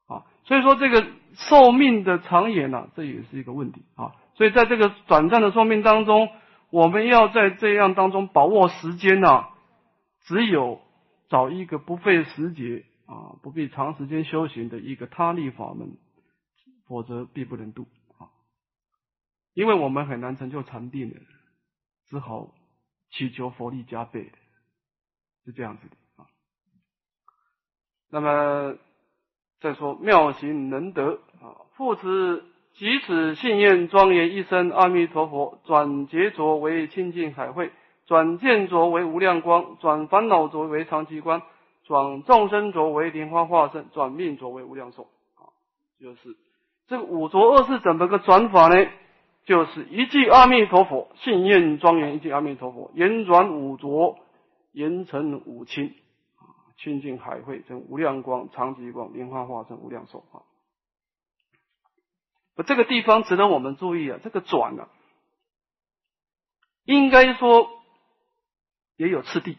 [0.07, 1.05] 啊，所以说这个
[1.35, 4.15] 寿命的长远呢，这也是一个问题啊。
[4.35, 6.29] 所以在这个短暂的寿命当中，
[6.69, 9.45] 我们要在这样当中把握时间呢，
[10.23, 10.81] 只有
[11.29, 15.97] 找一个不费时节啊、不必长时间修行的一个他力法门，
[16.87, 18.33] 否则必不能度啊。
[19.53, 21.19] 因为我们很难成就禅定的，
[22.07, 22.53] 只好
[23.11, 24.31] 祈求佛力加倍，
[25.45, 26.27] 是这样子的啊。
[28.09, 28.75] 那么
[29.61, 32.43] 再说妙行能得啊，复此
[32.73, 37.71] 即此信愿庄严一生，阿弥陀佛转劫浊为清净海会，
[38.05, 41.41] 转见浊为无量光，转烦恼浊为长期观，
[41.83, 45.47] 转众生浊为莲花化身，转命浊为无量寿啊。
[45.99, 46.35] 就是
[46.87, 48.87] 这个五浊二是怎么个转法呢？
[49.45, 54.17] 就是一句阿弥陀佛，信愿庄严；一句阿弥陀佛，言转五浊，
[54.71, 55.93] 言成五清，
[56.39, 56.43] 啊，
[56.77, 60.41] 清净海会成无量光、常寂光、莲花化身无量寿啊。
[62.63, 64.87] 这个地方值得我们注意啊，这个转啊，
[66.85, 67.69] 应该说
[68.95, 69.57] 也有次第。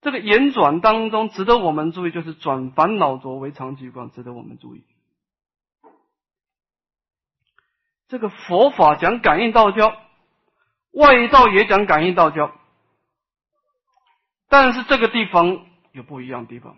[0.00, 4.84] 这个言转当中值得我们注意，就是转烦恼浊为常寂光，值得我们注意。
[8.06, 9.92] 这个佛法讲感应道交，
[10.92, 12.54] 外道也讲感应道交，
[14.48, 16.76] 但是这个地方有不一样的地方。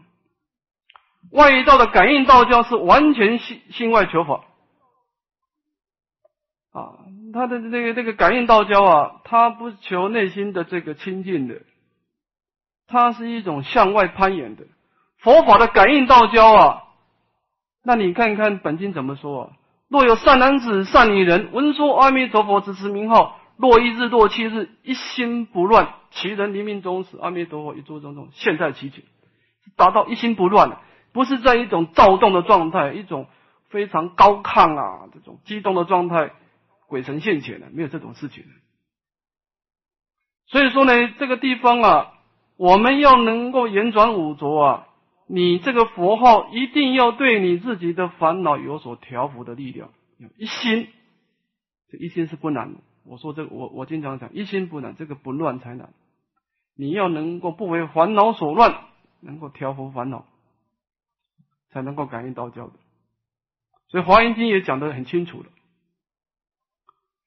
[1.30, 4.44] 外道的感应道交是完全心心外求法
[6.72, 11.62] 啊，他的这个这个感应道交啊，他不求内心的这个清净的，
[12.87, 14.64] 它是一种向外攀岩的。
[15.18, 16.83] 佛法的感应道交啊，
[17.85, 19.50] 那你看看本经怎么说啊？
[19.88, 29.02] 若有善男子、善女人，闻说阿弥陀佛，只持名号，若一日、若七日，一心不乱，其人临命终时，阿弥陀佛一诸种种现，在其前，
[29.76, 30.80] 达到一心不乱了，
[31.12, 33.27] 不是在一种躁动的状态，一种
[33.68, 36.33] 非常高亢啊，这种激动的状态，
[36.88, 38.44] 鬼神现前的，没有这种事情。
[40.46, 42.12] 所以说呢，这个地方啊，
[42.57, 44.87] 我们要能够延转五浊啊。
[45.33, 49.90] 你这个佛号一定要对你自己的烦恼有所调伏的力量，
[50.37, 50.88] 一心，
[51.88, 52.81] 这一心是不难的。
[53.05, 55.90] 我说这个，我我经常讲，一心不难，这个不乱才难。
[56.77, 58.75] 你要能够不为烦恼所乱，
[59.20, 60.27] 能够调伏烦恼，
[61.70, 62.72] 才能够感应道教的。
[63.88, 65.46] 所以《华严经》也讲得很清楚了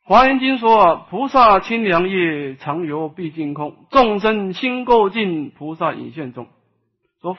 [0.06, 6.47] 华严经说啊，菩萨清凉夜，常游毕竟空；众生心垢尽，菩萨隐现中。
[7.21, 7.38] 说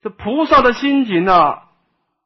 [0.00, 1.68] 这菩萨的心情啊，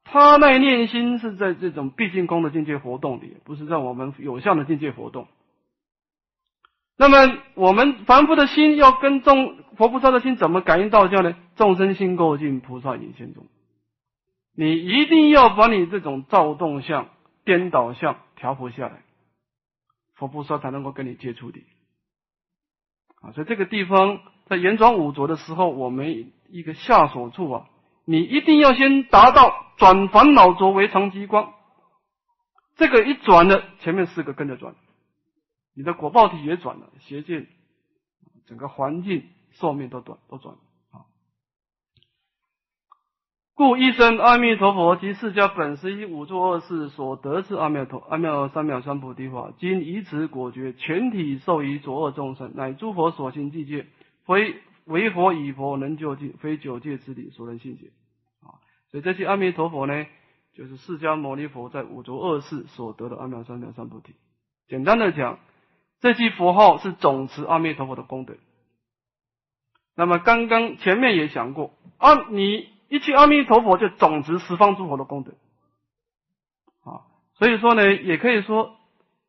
[0.05, 5.27] 他那念心是在这种毕竟空的境界活动里，不是在我们有相的境界活动。
[6.97, 11.35] 那么我们凡夫的心要跟众佛菩萨的心怎么感应道教呢？
[11.57, 13.47] 众生心垢尽，菩萨隐现中。
[14.55, 17.09] 你一定要把你这种躁动相、
[17.45, 19.03] 颠倒相调伏下来，
[20.15, 21.61] 佛菩萨才能够跟你接触的。
[23.21, 27.67] 啊，所以这个地方在圆转五浊的时候，我们一个下手处啊，
[28.05, 31.53] 你一定要先达到转烦恼浊为常极光。
[32.77, 34.75] 这个一转呢，前面四个跟着转。
[35.75, 37.49] 你的果报体也转了，邪见，
[38.47, 40.61] 整个环境寿命都短都转啊。
[43.57, 53.87] 故一生阿弥陀佛及释迦本师以五座二世所得之阿弥陀阿弥陀三藐三菩提法，今以此果觉全体受于浊恶众生，乃诸佛所行境界，
[54.27, 57.93] 非为佛以佛能救济，非九界之理所能信解
[58.43, 58.59] 啊。
[58.91, 60.05] 所以这些阿弥陀佛呢，
[60.55, 64.15] 就是释迦牟尼佛在五浊恶世所得的阿弥陀三藐三菩提。
[64.67, 65.39] 简单的讲。
[66.01, 68.35] 这句佛号是总持阿弥陀佛的功德。
[69.97, 75.33] 那么刚刚前面也讲过，啊，你一句阿弥陀佛就总持十方诸佛的功德，
[76.85, 78.77] 啊，所以说呢，也可以说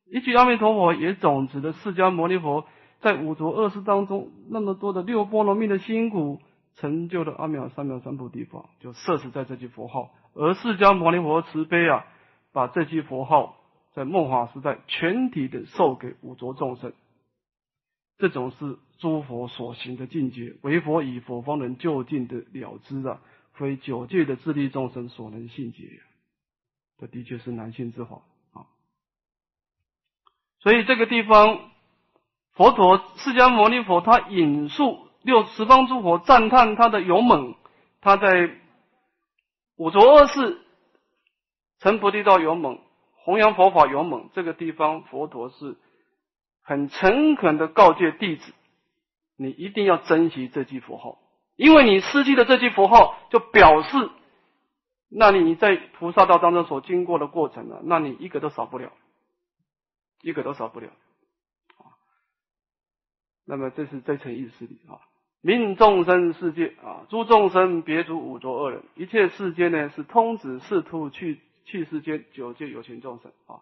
[0.06, 2.66] 一句阿弥陀佛也总持的释迦牟尼佛
[3.00, 6.40] 在五浊恶世当中那么多的六波罗蜜的辛苦
[6.76, 12.06] 成就的阿弥陀三藐三菩提法，就摄持在这句佛号，而释迦牟尼佛慈悲啊，
[12.52, 13.58] 把这句佛号。
[13.96, 16.92] 在末法时代，全体的授给五浊众生，
[18.18, 23.22] 这种是诸佛所行的境界，为佛以佛方能就近的了知啊，
[23.58, 26.02] 非九界的自利众生所能信解。
[26.98, 28.22] 这的确是难信之法
[28.54, 28.68] 啊。
[30.60, 31.72] 所以这个地方，
[32.54, 37.56] 佛陀释迦牟尼佛他引述六十方诸佛赞叹他的勇猛，
[38.02, 38.50] 他在
[39.76, 40.62] 五浊恶世
[41.80, 42.80] 成菩提道勇猛。
[43.26, 45.78] 弘扬佛法勇猛，这个地方佛陀是
[46.62, 48.54] 很诚恳的告诫弟子：
[49.36, 51.18] 你一定要珍惜这句佛号，
[51.56, 54.10] 因为你失去的这句佛号，就表示
[55.10, 58.92] 那你在菩萨道当中所经过的过程呢，那你一个都少不了，
[60.22, 60.88] 一个都少不了
[61.78, 61.96] 啊。
[63.46, 65.00] 那么这是这层意思里啊，
[65.42, 71.42] 命众生世界啊，诸众生别足五浊恶人，一切世间呢是通指四图去。
[71.68, 73.58] 去世间九界有情众生啊，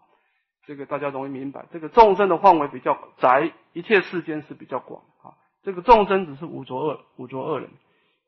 [0.66, 1.68] 这个大家容易明白。
[1.72, 5.32] 这个众生的范围比较窄，一切世间是比较广啊。
[5.62, 7.70] 这个众生只是五浊恶五浊恶人，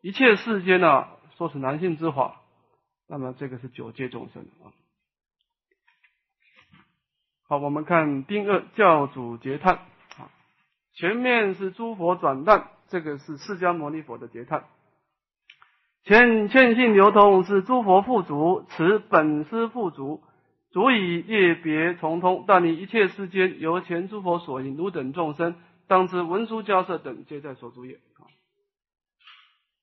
[0.05, 2.39] 一切世间呢，说是男性之法，
[3.07, 4.69] 那么这个是九界众生啊。
[7.47, 9.77] 好，我们看丁二教主结叹
[10.19, 10.29] 啊，
[10.93, 14.65] 前面是诸佛转淡，这个是释迦牟尼佛的结叹。
[16.03, 20.21] 前欠性流通是诸佛富足，此本师富足，
[20.69, 22.45] 足以业别从通。
[22.47, 25.55] 但你一切世间由前诸佛所引，汝等众生
[25.87, 27.99] 当知文殊迦舍等皆在所住也。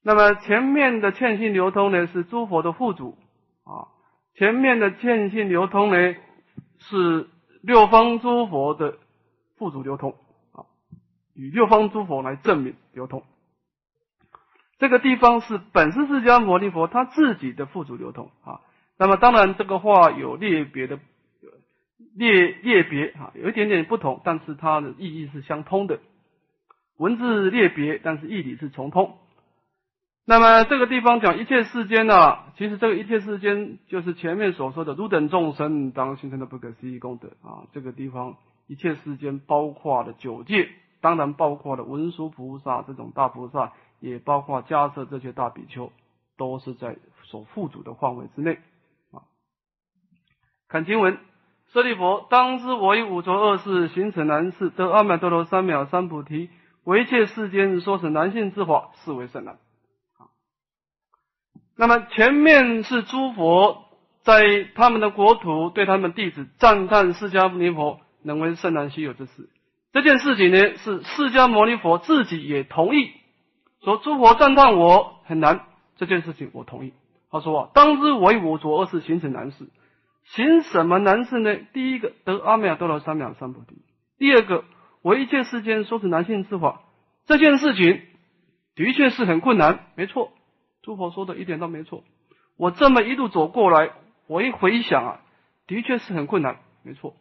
[0.03, 3.17] 那么前面的欠信流通呢，是诸佛的护主
[3.65, 3.89] 啊。
[4.35, 6.15] 前面的欠信流通呢，
[6.79, 7.29] 是
[7.61, 8.97] 六方诸佛的
[9.57, 10.17] 富足流通
[10.53, 10.65] 啊，
[11.35, 13.23] 与六方诸佛来证明流通。
[14.79, 18.61] 这个地方是本师释迦牟尼佛他自己的富足流通啊，
[18.99, 20.99] 那么当然这个话有列别的
[22.17, 26.01] 列列别啊，有一点点不同，但是它的意义是相通的，
[26.97, 29.19] 文字列别，但是义理是重通。
[30.25, 40.69] 那么这个地方讲一切世间呢，其实这个一切世间就是前面所说的汝等众生当形成的不可思议功德啊，这个地方一切世间包括了九界，
[41.01, 43.73] 当然包括了文殊菩萨这种大菩萨。
[44.05, 45.93] 也包括迦设这些大比丘，
[46.37, 48.59] 都是在所附主的范围之内
[49.13, 49.23] 啊。
[50.67, 51.19] 看经文，
[51.69, 56.51] 舍利佛，当知我以五浊恶世行此难事，得阿耨多罗三藐三菩提，
[56.83, 59.57] 为一切世间说是难性之法，是为甚难。
[61.77, 63.85] 那么前面是诸佛
[64.23, 69.49] 在他们的国土对他们弟子赞叹释迦牟尼佛能为甚难稀有之事，
[69.93, 73.11] 这件事情呢，是释迦牟尼佛自己也同意。
[73.83, 75.63] 说诸佛赞叹我很难
[75.97, 76.93] 这件事情，我同意。
[77.31, 79.69] 他说啊，当知为我浊恶世行此难事，
[80.25, 81.57] 行什么难事呢？
[81.73, 83.77] 第一个得阿弥陀罗三藐三菩提，
[84.19, 84.65] 第二个
[85.01, 86.83] 为一切世间说是男性之法，
[87.27, 88.03] 这件事情
[88.77, 90.31] 的确是很困难，没错。
[90.83, 92.05] 诸佛说的一点都没错。
[92.57, 93.93] 我这么一路走过来，
[94.27, 95.21] 我一回想啊，
[95.67, 97.17] 的确是很困难，没错。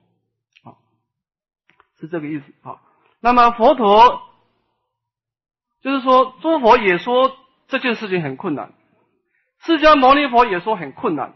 [0.63, 0.75] 啊，
[1.99, 2.81] 是这个意思啊。
[3.21, 4.23] 那么佛陀
[5.81, 7.35] 就是说，诸佛也说
[7.67, 8.73] 这件事情很困难，
[9.59, 11.33] 释迦牟尼佛也说很困难。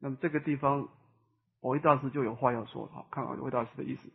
[0.00, 0.88] 那么这个地方，
[1.60, 4.10] 我一大师就有话要说，好，看看我大师的意思。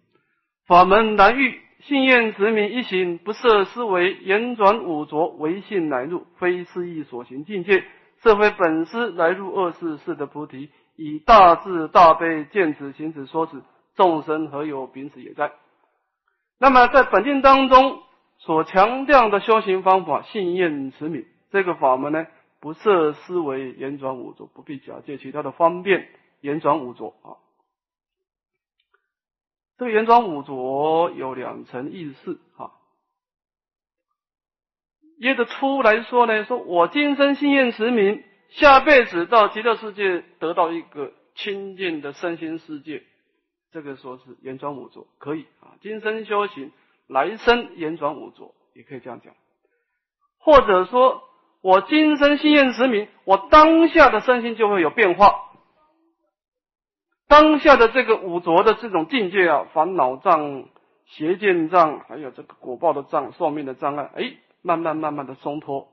[0.67, 7.85] 法门难遇，信愿持名一行，不设思维，言转五浊，唯信乃入，非思意所行境界，
[8.21, 10.69] 设非本师来入二世，是得菩提。
[10.97, 13.63] 以大智大悲见此行此说此，
[13.95, 15.53] 众生何有秉此也在？
[16.59, 17.99] 那么在本经当中
[18.39, 22.27] 所强调的修行方法，信愿持名这个法门呢，
[22.59, 26.09] 不设思维，言转五浊，不必假借其他的方便，
[26.41, 27.39] 言转五浊啊。
[29.77, 32.71] 这个圆转五浊有两层意思哈。
[35.19, 43.03] 耶的出来说呢，说我今生心愿持名，下辈子到极乐世界得到一个清净的身心世界，
[43.71, 45.77] 这个说是圆转五浊可以啊。
[45.81, 46.71] 今生修行，
[47.07, 49.33] 来生圆转五浊也可以这样讲。
[50.39, 51.23] 或者说
[51.61, 55.46] 我今生心愿持名，我当下的身心就会有变化。
[57.27, 60.65] 当下的这个五浊的这种境界啊，烦恼障、
[61.05, 65.89] 邪见障，还有这个果报的障、寿命的障碍，哎，慢慢慢慢的松脱。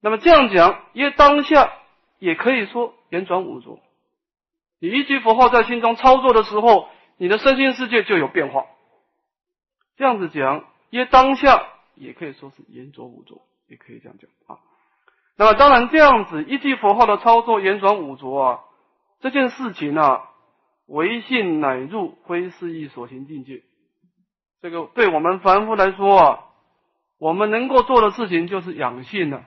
[0.00, 1.72] 那么这样讲，因为当下
[2.18, 3.78] 也可以说言转五浊。
[4.80, 8.66] 你一句佛号在心中操作的时候，你的身心世界就有变化。
[9.96, 14.60] 这样子讲，因为当下也可以说是言转五浊，也可以这样讲啊。
[15.36, 18.60] 那么当然这样子一句佛号的操作，言转五浊啊。
[19.24, 20.20] 这件事情啊，
[20.84, 23.62] 唯信乃入，非是意所行境界。
[24.60, 26.40] 这个对我们凡夫来说啊，
[27.18, 29.46] 我们能够做的事情就是养性了，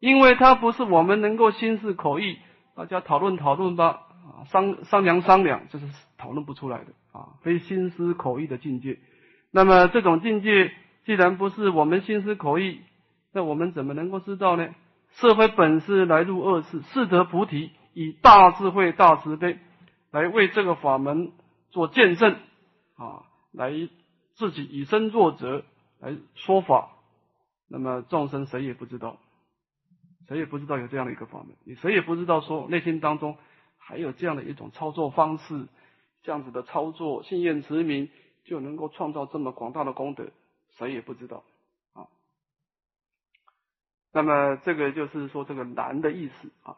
[0.00, 2.38] 因为它不是我们能够心思口意，
[2.74, 5.86] 大家讨论讨论吧，啊，商商量商量，这是
[6.18, 8.98] 讨论不出来的啊，非心思口意的境界。
[9.52, 10.72] 那么这种境界
[11.04, 12.80] 既然不是我们心思口意，
[13.32, 14.74] 那我们怎么能够知道呢？
[15.12, 17.70] 社会本是来入恶世，是得菩提。
[17.96, 19.58] 以大智慧、大慈悲
[20.10, 21.32] 来为这个法门
[21.70, 22.36] 做见证
[22.94, 23.72] 啊，来
[24.34, 25.64] 自己以身作则
[25.98, 26.90] 来说法。
[27.68, 29.18] 那么众生谁也不知道，
[30.28, 33.38] 谁也不知道有这样的一个法门，你谁也不知道说内心当中
[33.78, 35.66] 还有这样的一种操作方式，
[36.22, 38.10] 这样子的操作，信愿持名
[38.44, 40.28] 就能够创造这么广大的功德，
[40.76, 41.44] 谁也不知道
[41.94, 42.08] 啊。
[44.12, 46.76] 那么这个就是说这个难的意思啊。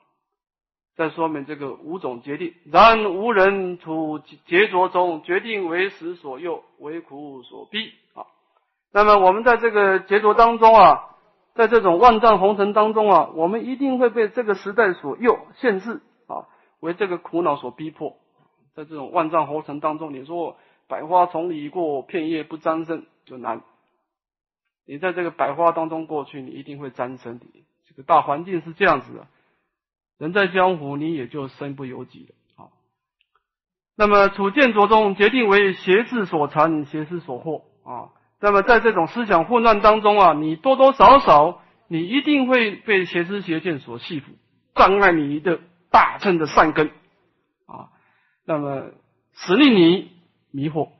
[0.98, 8.26] 再说明这个五种决定，然无人处劫着中决定为时所诱，为苦所逼啊。
[8.92, 11.14] 那么我们在这个劫着当中啊，
[11.54, 16.48] 在这种万丈红尘当中啊，我们一定会被这个时代所诱限制啊，
[16.80, 18.16] 为这个苦恼所逼迫。
[18.74, 20.56] 在这种万丈红尘当中，你说
[20.88, 23.62] 百花丛里过，片叶不沾身就难。
[24.84, 27.46] 你在这个百花当中过去，你一定会沾身的。
[27.88, 29.28] 这个大环境是这样子的。
[30.18, 32.34] 人在江湖，你也就身不由己了。
[32.56, 32.72] 好，
[33.96, 38.10] 那么处见着中，决定为邪智所缠，邪思所惑啊。
[38.40, 44.24] 那么在这种思想混乱当中啊，你多多少少，你一定会被邪思邪见所系缚，
[44.74, 46.88] 障碍你的大乘的善根
[47.66, 47.90] 啊。
[48.44, 48.90] 那么
[49.34, 50.10] 使令你
[50.50, 50.90] 迷惑，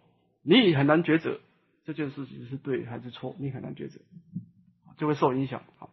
[0.43, 1.41] 你很难抉择
[1.85, 4.01] 这件事情是对还是错，你很难抉择，
[4.97, 5.63] 就会受影响。
[5.79, 5.91] 好。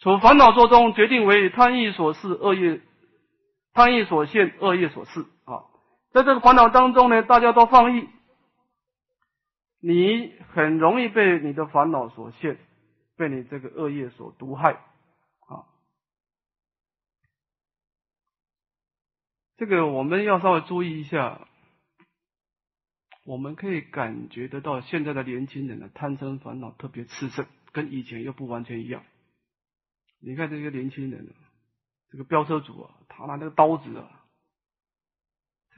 [0.00, 2.80] 处烦恼作中，决定为贪欲所示，恶业
[3.74, 5.68] 贪欲所现，恶业所示啊。
[6.12, 8.08] 在这个烦恼当中呢，大家都放逸，
[9.78, 12.58] 你很容易被你的烦恼所限，
[13.16, 15.68] 被你这个恶业所毒害啊。
[19.58, 21.46] 这个我们要稍微注意一下，
[23.26, 29.04] 我们可以感觉得到现在的年轻人的贪嗔烦恼特别炽盛，跟以前又不完全一样。
[30.22, 31.34] 你看这些年轻人，
[32.10, 34.26] 这个飙车主啊，他拿那个刀子啊，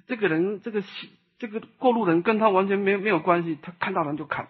[0.06, 0.82] 这个人这个
[1.38, 4.48] 这个过路人跟他完全没没有关系，他看到人就砍，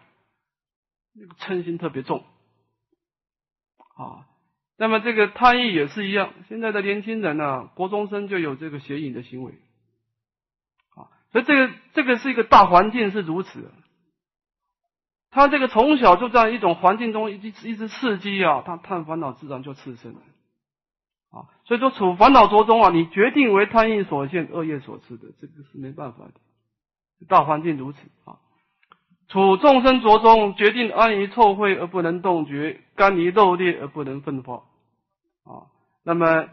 [1.12, 2.24] 那个嗔心特别重
[3.96, 4.26] 啊。
[4.78, 9.52] 那么这个贪欲也是一样，现在的年轻人呢，国中生就有这个邪淫的行为
[10.96, 13.70] 啊，所以这个这个是一个大环境是如此。
[15.34, 20.20] 他这个从小就在一种环境中一直一直刺激啊，他贪烦恼自然就刺生了
[21.30, 21.48] 啊。
[21.64, 26.34] 所以说处烦恼着中啊，你决定为贪欲所现，恶业所赐的，这个是没办法的。
[27.28, 28.36] 大环境如此啊。
[29.28, 34.56] 处众生着中，决定安于臭秽而不能动觉，甘于肉劣而不能奋发
[35.44, 35.72] 啊。
[36.04, 36.48] 那么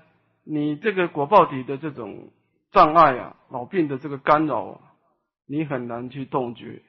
[0.46, 2.32] 你这个果报底的这种
[2.72, 4.80] 障碍啊，老病的这个干扰啊，
[5.46, 6.82] 你很难去动觉。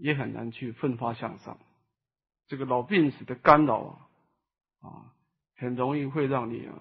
[0.00, 1.58] 也很难去奋发向上。
[2.48, 5.12] 这个老病死的干扰啊，啊，
[5.56, 6.74] 很容易会让你啊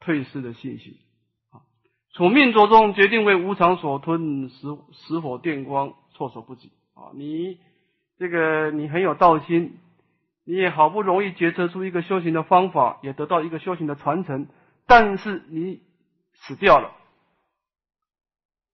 [0.00, 0.98] 退失的信心
[1.50, 1.62] 啊。
[2.12, 7.12] 从命浊中决定为无常所吞，死死火电光措手不及啊！
[7.14, 7.58] 你
[8.18, 9.78] 这个你很有道心，
[10.44, 14.46] 你也好不容易决策出一个修行的方法，也得到一个修行的传承，
[14.86, 15.80] 但是你
[16.34, 16.96] 死掉了，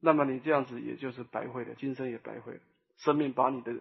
[0.00, 2.60] 那么你这样子也就是白费了，今生也白费了，
[2.98, 3.74] 生命把你的。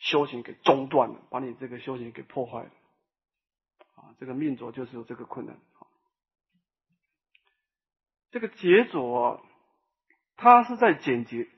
[0.00, 2.70] 修行给中断了，把你这个修行给破坏了，
[3.96, 5.58] 啊，这个命浊就是有这个困难。
[8.30, 9.44] 这个劫浊，
[10.36, 11.48] 它是在简洁。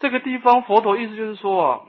[0.00, 1.86] 这个地方佛陀意思就是说啊，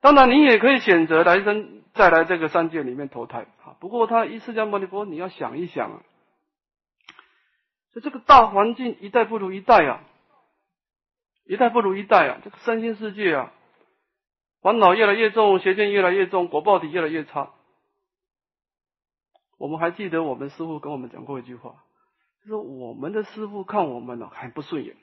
[0.00, 3.76] 当然你也可以选择来生再来这个三界里面投胎啊。
[3.78, 6.02] 不过他一释迦牟尼佛，你要想一想啊，
[7.92, 10.02] 就这个大环境一代不如一代啊。
[11.46, 12.40] 一代不如一代啊！
[12.42, 13.52] 这个身心世界啊，
[14.62, 17.52] 烦恼越来越重，邪见越来越重，果报体越来越差。
[19.56, 21.84] 我们还记得我们师傅跟我们讲过一句话，
[22.42, 24.96] 就说我们的师傅看我们呢很不顺眼，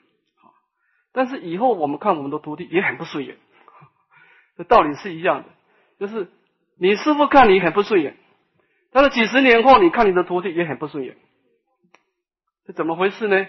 [1.12, 3.38] 但是以后我们看我们的徒弟也很不顺眼，
[4.56, 5.48] 这道理是一样的，
[5.98, 6.30] 就是
[6.78, 8.16] 你师傅看你很不顺眼，
[8.92, 11.16] 但是几十年后你看你的徒弟也很不顺眼，
[12.66, 13.46] 这怎么回事呢？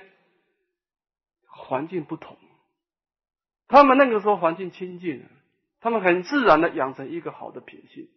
[1.47, 2.37] 环境不同。
[3.67, 5.25] 他们那个时候环境清净，
[5.81, 8.07] 他们很自然的养成一个好的品性。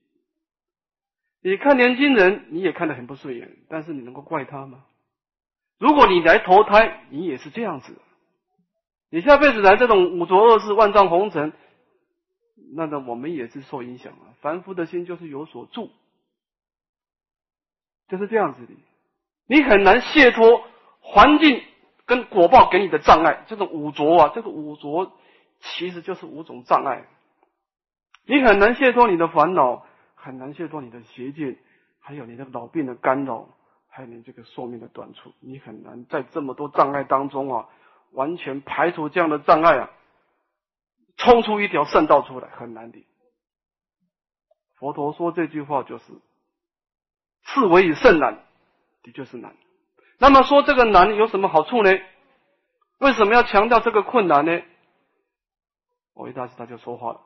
[1.41, 4.85] 你看年轻人，你也看得很不顺眼，但是你能够怪他吗？
[5.79, 7.97] 如果你来投胎，你也是这样子。
[9.11, 11.53] 你下辈子来这种五浊恶世、万丈红尘，
[12.75, 14.35] 那么我们也是受影响啊。
[14.41, 15.91] 凡夫的心就是有所住，
[18.09, 18.73] 就是这样子的。
[19.47, 20.63] 你很难卸脱
[21.01, 21.63] 环境
[22.05, 25.17] 跟果报给你的障碍，这种五浊啊，这个五浊。
[25.61, 27.07] 其实就是五种障碍，
[28.25, 31.59] 你很难卸脱你的烦恼，很难卸脱你的邪见，
[32.01, 33.49] 还有你的老病的干扰，
[33.89, 37.69] 还有你这个寿命的短促，你很难在这么多障碍当中啊，
[38.13, 39.91] 完全排除这样的障碍啊，
[41.17, 43.05] 冲出一条圣道出来，很难的。
[44.77, 46.05] 佛陀说这句话就是，
[47.43, 48.45] 是为以圣难，
[49.03, 49.57] 的确是难。
[50.19, 51.91] 那么说这个难有什么好处呢？
[52.99, 54.61] 为什么要强调这个困难呢？
[56.19, 57.21] 我一大师他就说话了：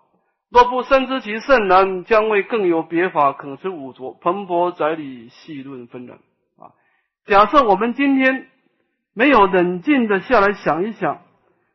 [0.51, 6.19] 若不深知其甚难，将为更有别法可知五浊，蓬勃宅里，细论纷然。
[6.59, 6.77] 啊，
[7.25, 8.49] 假设我们今天
[9.15, 11.23] 没有冷静的下来想一想，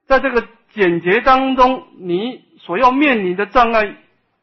[0.06, 3.96] 在这个简洁当中，你所要面临的障碍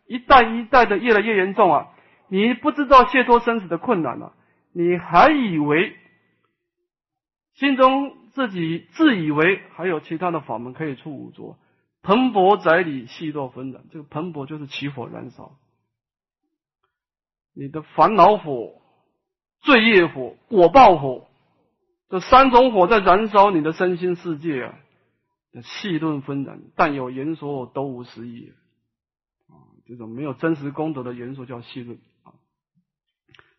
[0.09, 1.91] 一代一代的越来越严重啊！
[2.27, 4.33] 你不知道解脱生死的困难了，
[4.73, 5.95] 你还以为
[7.55, 11.57] 心中自己自以为还有其他的法门可以出五浊。
[12.05, 13.83] 蓬勃宅里，细若纷然。
[13.91, 15.57] 这个蓬勃就是起火燃烧，
[17.55, 18.75] 你的烦恼火、
[19.63, 21.27] 罪业火、果报火，
[22.11, 24.79] 这三种火在燃烧你的身心世界啊！
[25.63, 28.53] 细论纷然，但有言说都无实意
[29.49, 29.55] 啊！
[29.87, 32.35] 这种没有真实功德的言说叫细论啊。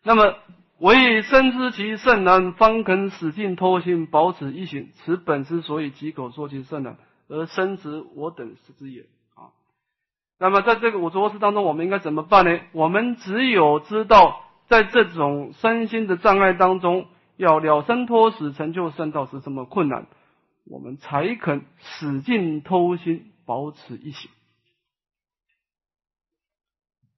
[0.04, 0.36] 那么
[0.78, 4.92] 唯深知其甚难，方肯使尽偷心，保持一行。
[4.92, 6.96] 此本之所以几口说其甚难。
[7.28, 9.02] 而生殖我等是之也
[9.34, 9.50] 啊。
[10.38, 12.60] 那么在这个五浊世当中，我们应该怎么办呢？
[12.72, 17.06] 我们只有知道，在这种身心的障碍当中，
[17.36, 20.06] 要了生脱死、成就圣道是这么困难，
[20.64, 24.30] 我们才肯使劲偷心，保持一心。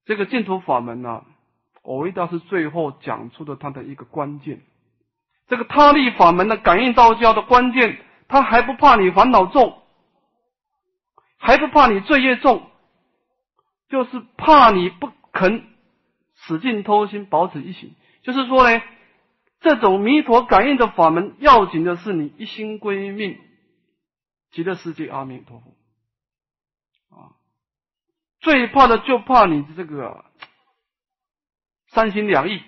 [0.05, 1.25] 这个净土法门呢，
[1.83, 4.63] 我维大是最后讲出的它的一个关键。
[5.49, 7.99] 这个他力法门的感应道教的关键，
[8.29, 9.78] 他还不怕你烦恼重。
[11.39, 12.69] 还不怕你罪业重，
[13.89, 15.65] 就是怕你不肯
[16.35, 17.95] 使劲偷心，保持一心。
[18.23, 18.83] 就是说呢，
[19.61, 23.41] 这种弥陀感应的法门，要紧的是你一心归命，
[24.51, 27.17] 极乐世界阿弥陀佛。
[27.17, 27.33] 啊，
[28.41, 30.25] 最怕的就怕你这个
[31.87, 32.63] 三心两意。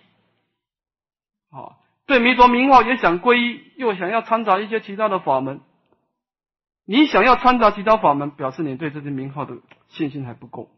[1.51, 5.61] 啊，对弥陀名号也想皈依，又想要掺杂一些其他的法门。
[6.85, 9.59] 你想要参杂其他法门，表示你对这些名号的
[9.89, 10.69] 信心还不够。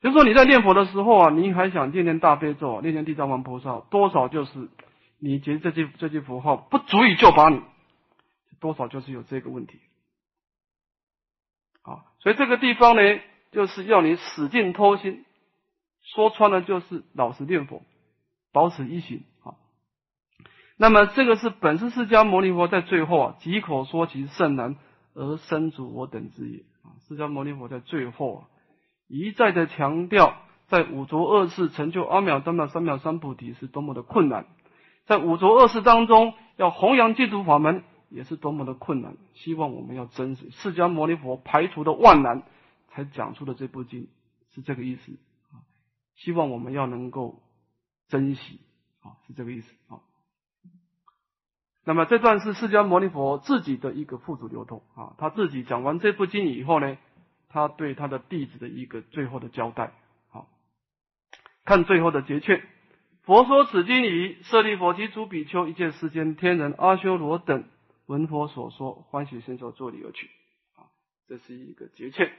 [0.00, 4.68] 就说你在念佛的时候啊，你还想念念大悲咒、念念地藏王菩萨，多少就是
[5.18, 7.62] 你觉得这句这句符号不足以救拔你，
[8.60, 9.80] 多少就是有这个问题。
[11.82, 13.20] 啊，所以这个地方呢，
[13.52, 15.24] 就是要你使劲偷心，
[16.02, 17.82] 说穿了就是老实念佛，
[18.52, 19.24] 保持一心。
[20.78, 24.76] 那么这个是本是释迦牟尼佛在最后啊，几口说其甚难，
[25.14, 26.58] 而生主我等之也。
[26.82, 28.48] 啊，释迦牟尼佛在最后啊，
[29.08, 34.46] 一再的强调，在五浊恶世成就阿秒、当秒、三藐、三菩提是多么的困难，
[35.06, 39.16] 在五浊恶世当中要弘扬净土法门也是多么的困难。
[39.32, 42.42] 希望我们要珍惜释迦牟尼佛排除的万难，
[42.90, 44.08] 才讲出的这部经
[44.54, 45.12] 是这个意思
[45.52, 45.64] 啊。
[46.16, 47.42] 希望我们要能够
[48.08, 48.60] 珍惜
[49.00, 50.00] 啊，是这个意思啊。
[51.88, 56.98] 那么这段是释迦牟尼佛自己的一个付诸流通啊，他自己讲完这部经以后呢，
[57.48, 59.92] 他对他的弟子的一个最后的交代。
[60.28, 60.48] 好，
[61.64, 62.60] 看最后的结劝：
[63.22, 67.62] 佛说此经已，舍利佛及诸比丘一切世间天人阿修罗等
[68.06, 70.28] 闻佛所说，欢喜心受，作礼而去。
[70.74, 70.90] 啊，
[71.28, 72.32] 这是一个结劝。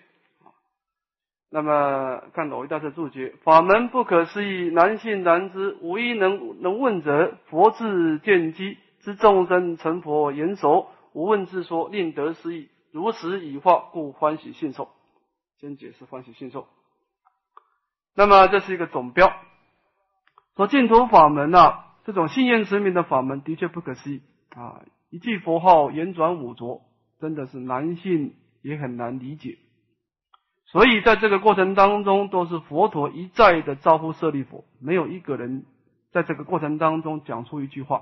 [1.50, 8.78] 那么看老一大师注解：法门不可思议，难信难知，无一能能问者，佛自见机。
[9.08, 14.89] 知众生成佛言熟，无问自说，令得失意，如实以化，故欢喜信受。
[15.62, 16.68] 先解释欢喜信受。
[18.14, 19.32] 那么这是一个总标，
[20.58, 24.84] 说净土法门啊，这种信愿持名的法门的确不可思议啊！
[25.10, 26.82] 一句佛号言转五浊，
[27.22, 29.58] 真的是难信也很难理解。
[30.66, 35.64] 所以在这个过程当中，都是佛陀一再的招呼舍利佛，没有一个人
[36.12, 38.01] 在这个过程当中讲出一句话。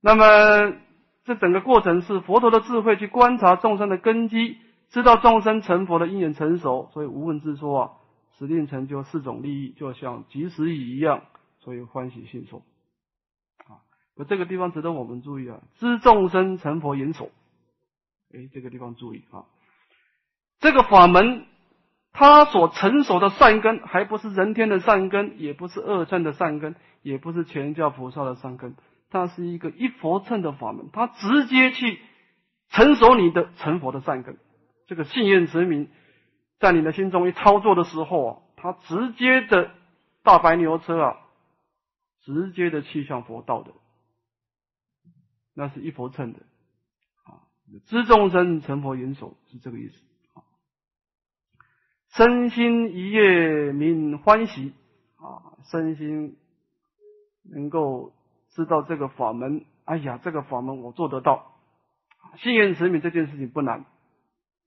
[0.00, 0.76] 那么，
[1.24, 4.56] 这整个过程是佛陀的智慧去观察众生的根基，
[4.88, 7.90] 知道众生成佛的因缘成熟，所以无问自说啊，
[8.38, 11.24] 使令成就四种利益，就像及时雨一样，
[11.58, 12.62] 所以欢喜信受
[13.68, 13.84] 啊。
[14.16, 17.30] 那这个地方值得我们注意啊，知众生成佛严守，
[18.34, 19.44] 哎，这个地方注意啊，
[20.60, 21.46] 这个法门
[22.12, 28.74] 它所成熟的善根，还不是人天的善根，也不是恶乘的善根，也不是全教菩萨的善根。
[29.10, 31.98] 它是一个一佛乘的法门，它直接去
[32.68, 34.38] 成熟你的成佛的善根。
[34.86, 35.90] 这个信愿持名
[36.60, 39.72] 在你的心中一操作的时候啊，它直接的
[40.22, 41.16] 大白牛车啊，
[42.20, 43.72] 直接的去向佛道的，
[45.54, 46.38] 那是一佛乘的
[47.24, 47.50] 啊。
[47.86, 50.00] 知众生成佛元首是这个意思
[50.34, 50.46] 啊。
[52.14, 54.72] 身心一夜明欢喜
[55.16, 56.36] 啊，身心
[57.42, 58.12] 能够。
[58.50, 61.52] 知道这个法门，哎呀，这个法门我做得到，
[62.38, 63.84] 信愿持名这件事情不难，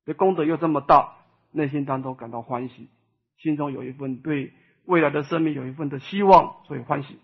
[0.05, 1.15] 这功德又这么大，
[1.51, 2.89] 内心当中感到欢喜，
[3.37, 4.53] 心中有一份对
[4.85, 7.19] 未来的生命有一份的希望，所以欢喜，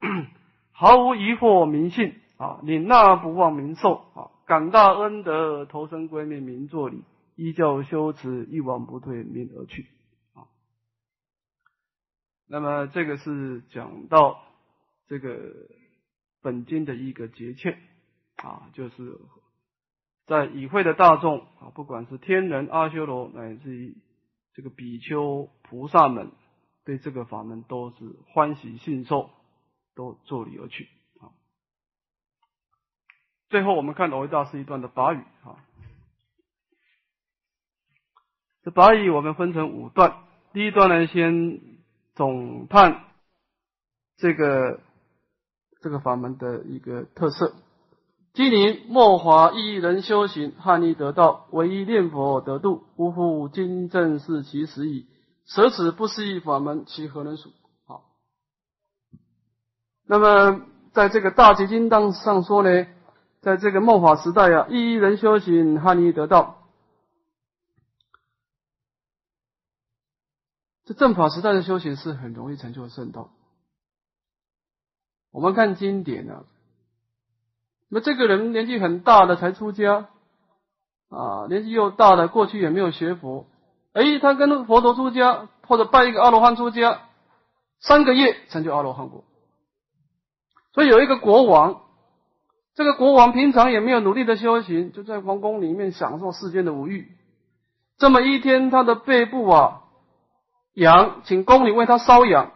[0.72, 9.86] 毫无疑惑，明信啊，领纳不忘明受啊，感大恩德，投身归命，明作礼，依旧修持，一往不退，明而去
[10.34, 10.48] 啊。
[12.48, 14.40] 那么这个是讲到。
[15.08, 15.52] 这个
[16.42, 17.78] 本经的一个节劝
[18.36, 19.20] 啊，就是
[20.26, 23.96] 在与会的大众啊，不管是天人、阿修罗，乃至于
[24.52, 26.32] 这个比丘、菩萨们，
[26.84, 29.30] 对这个法门都是欢喜信受，
[29.94, 30.88] 都作礼而去
[31.20, 31.30] 啊。
[33.48, 35.62] 最后，我们看罗维大师一段的法语啊，
[38.62, 41.60] 这法语我们分成五段，第一段呢，先
[42.16, 43.04] 总判
[44.16, 44.80] 这个。
[45.86, 47.54] 这个法门的一个特色，
[48.34, 53.48] 今年末华一人修行，汉利得道，唯一念佛得度，呜呼！
[53.48, 55.06] 今正是其时矣。
[55.44, 57.52] 舍此不思议法门，其何能属？
[57.86, 58.02] 好。
[60.08, 60.62] 那么，
[60.92, 62.88] 在这个大结经当上说呢，
[63.40, 66.66] 在这个末法时代啊，一人修行，汉利得道。
[70.84, 73.30] 这正法时代的修行是很容易成就圣道。
[75.36, 76.44] 我们看经典啊，
[77.90, 80.06] 那这个人年纪很大的才出家
[81.10, 83.44] 啊，年纪又大了过去也没有学佛，
[83.92, 87.00] 哎，他跟佛陀出家或者拜一个阿罗汉出家，
[87.80, 89.24] 三个月成就阿罗汉果。
[90.72, 91.82] 所以有一个国王，
[92.74, 97.12] 这个国王平常也没有努力的修行，就在皇宫里面享受世间的五欲。
[97.98, 99.82] 这么一天，他的背部啊
[100.72, 102.52] 痒，请宫女为他瘙痒。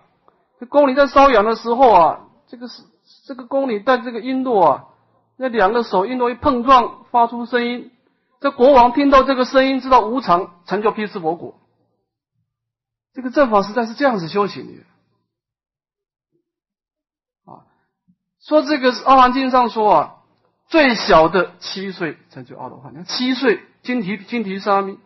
[0.71, 2.27] 宫女在瘙痒的时候啊。
[2.51, 2.83] 这个是
[3.27, 4.89] 这个宫里带这个璎珞啊，
[5.37, 7.93] 那两个手璎珞一碰撞，发出声音。
[8.41, 11.61] 这国王听到这个声音，知道无常，成就辟支佛果。
[13.13, 14.83] 这个正法时代是这样子修行的
[17.53, 17.63] 啊。
[18.41, 20.17] 说这个《阿含经》上说啊，
[20.67, 24.97] 最小的七岁成就阿罗汉，七岁金提金提沙弥；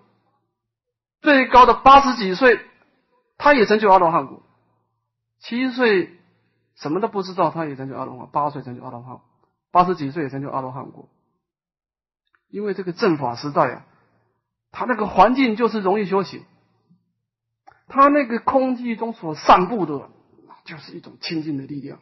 [1.20, 2.58] 最高的八十几岁，
[3.36, 4.40] 他也成就阿罗汉果。
[5.40, 6.18] 七岁。
[6.76, 9.20] 什么都不知道，他也成就阿罗汉；八岁成就阿罗汉，
[9.70, 11.08] 八十几岁也成就阿罗汉果。
[12.48, 13.86] 因为这个正法时代啊，
[14.70, 16.44] 他那个环境就是容易修行，
[17.86, 20.10] 他那个空气中所散布的，
[20.64, 22.00] 就是一种清净的力量。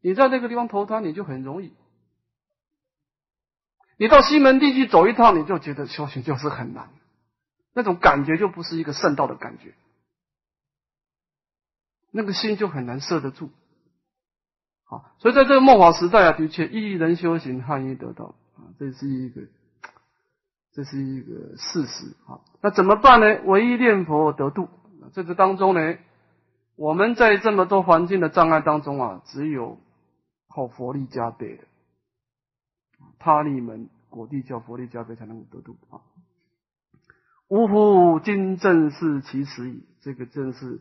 [0.00, 1.72] 你在那个地方投胎，你就很容易。
[3.96, 6.90] 你到西门地去走一趟，你就觉得修行就是很难，
[7.72, 9.74] 那种感觉就不是一个圣道的感觉，
[12.10, 13.50] 那个心就很难摄得住。
[14.84, 19.40] 好，所以在这个末法时代啊，的确一人修行，汉一得道啊，这是一个，
[20.72, 22.40] 这是一个事实啊。
[22.60, 23.40] 那怎么办呢？
[23.44, 24.68] 唯一念佛得度。
[25.12, 25.96] 这个当中呢，
[26.76, 29.78] 我们在这么多环境的障碍当中啊，只有
[30.48, 31.64] 靠佛力加倍的。
[33.18, 36.00] 他力门果地教佛力加倍才能够得度啊！
[37.48, 39.86] 呜呼，今正是其时矣。
[40.00, 40.80] 这个正是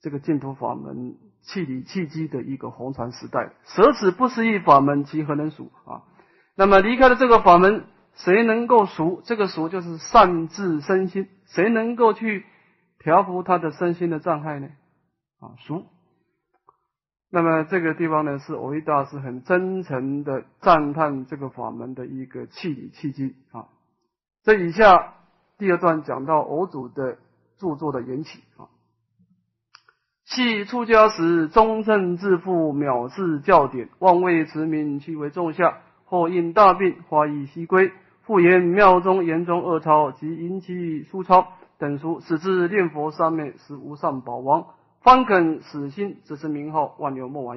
[0.00, 3.52] 这个净土法门气理气机的一个红传时代。
[3.64, 6.02] 舍此不思议法门，其何能属啊？
[6.54, 7.84] 那么离开了这个法门，
[8.14, 9.22] 谁能够熟？
[9.24, 11.28] 这个熟就是善治身心。
[11.46, 12.44] 谁能够去
[12.98, 14.68] 调伏他的身心的障碍呢？
[15.40, 15.84] 啊，熟。
[17.30, 23.68] 那么这个地方呢，是藕益大师很真诚的赞叹这个法门的一个气理契机啊。
[24.42, 25.14] 这以下
[25.58, 27.18] 第二段讲到偶主的
[27.58, 28.68] 著作的缘起啊。
[30.28, 35.78] 系出家时忠正自负，藐视教典，妄为持名，其为众下。
[36.04, 37.92] 后因大病，花衣西归，
[38.24, 41.48] 复言庙中言中恶抄及引起书抄
[41.78, 44.66] 等书，使至念佛三昧是无上宝王。
[45.00, 47.56] 方肯死心，只是名号，万流莫完。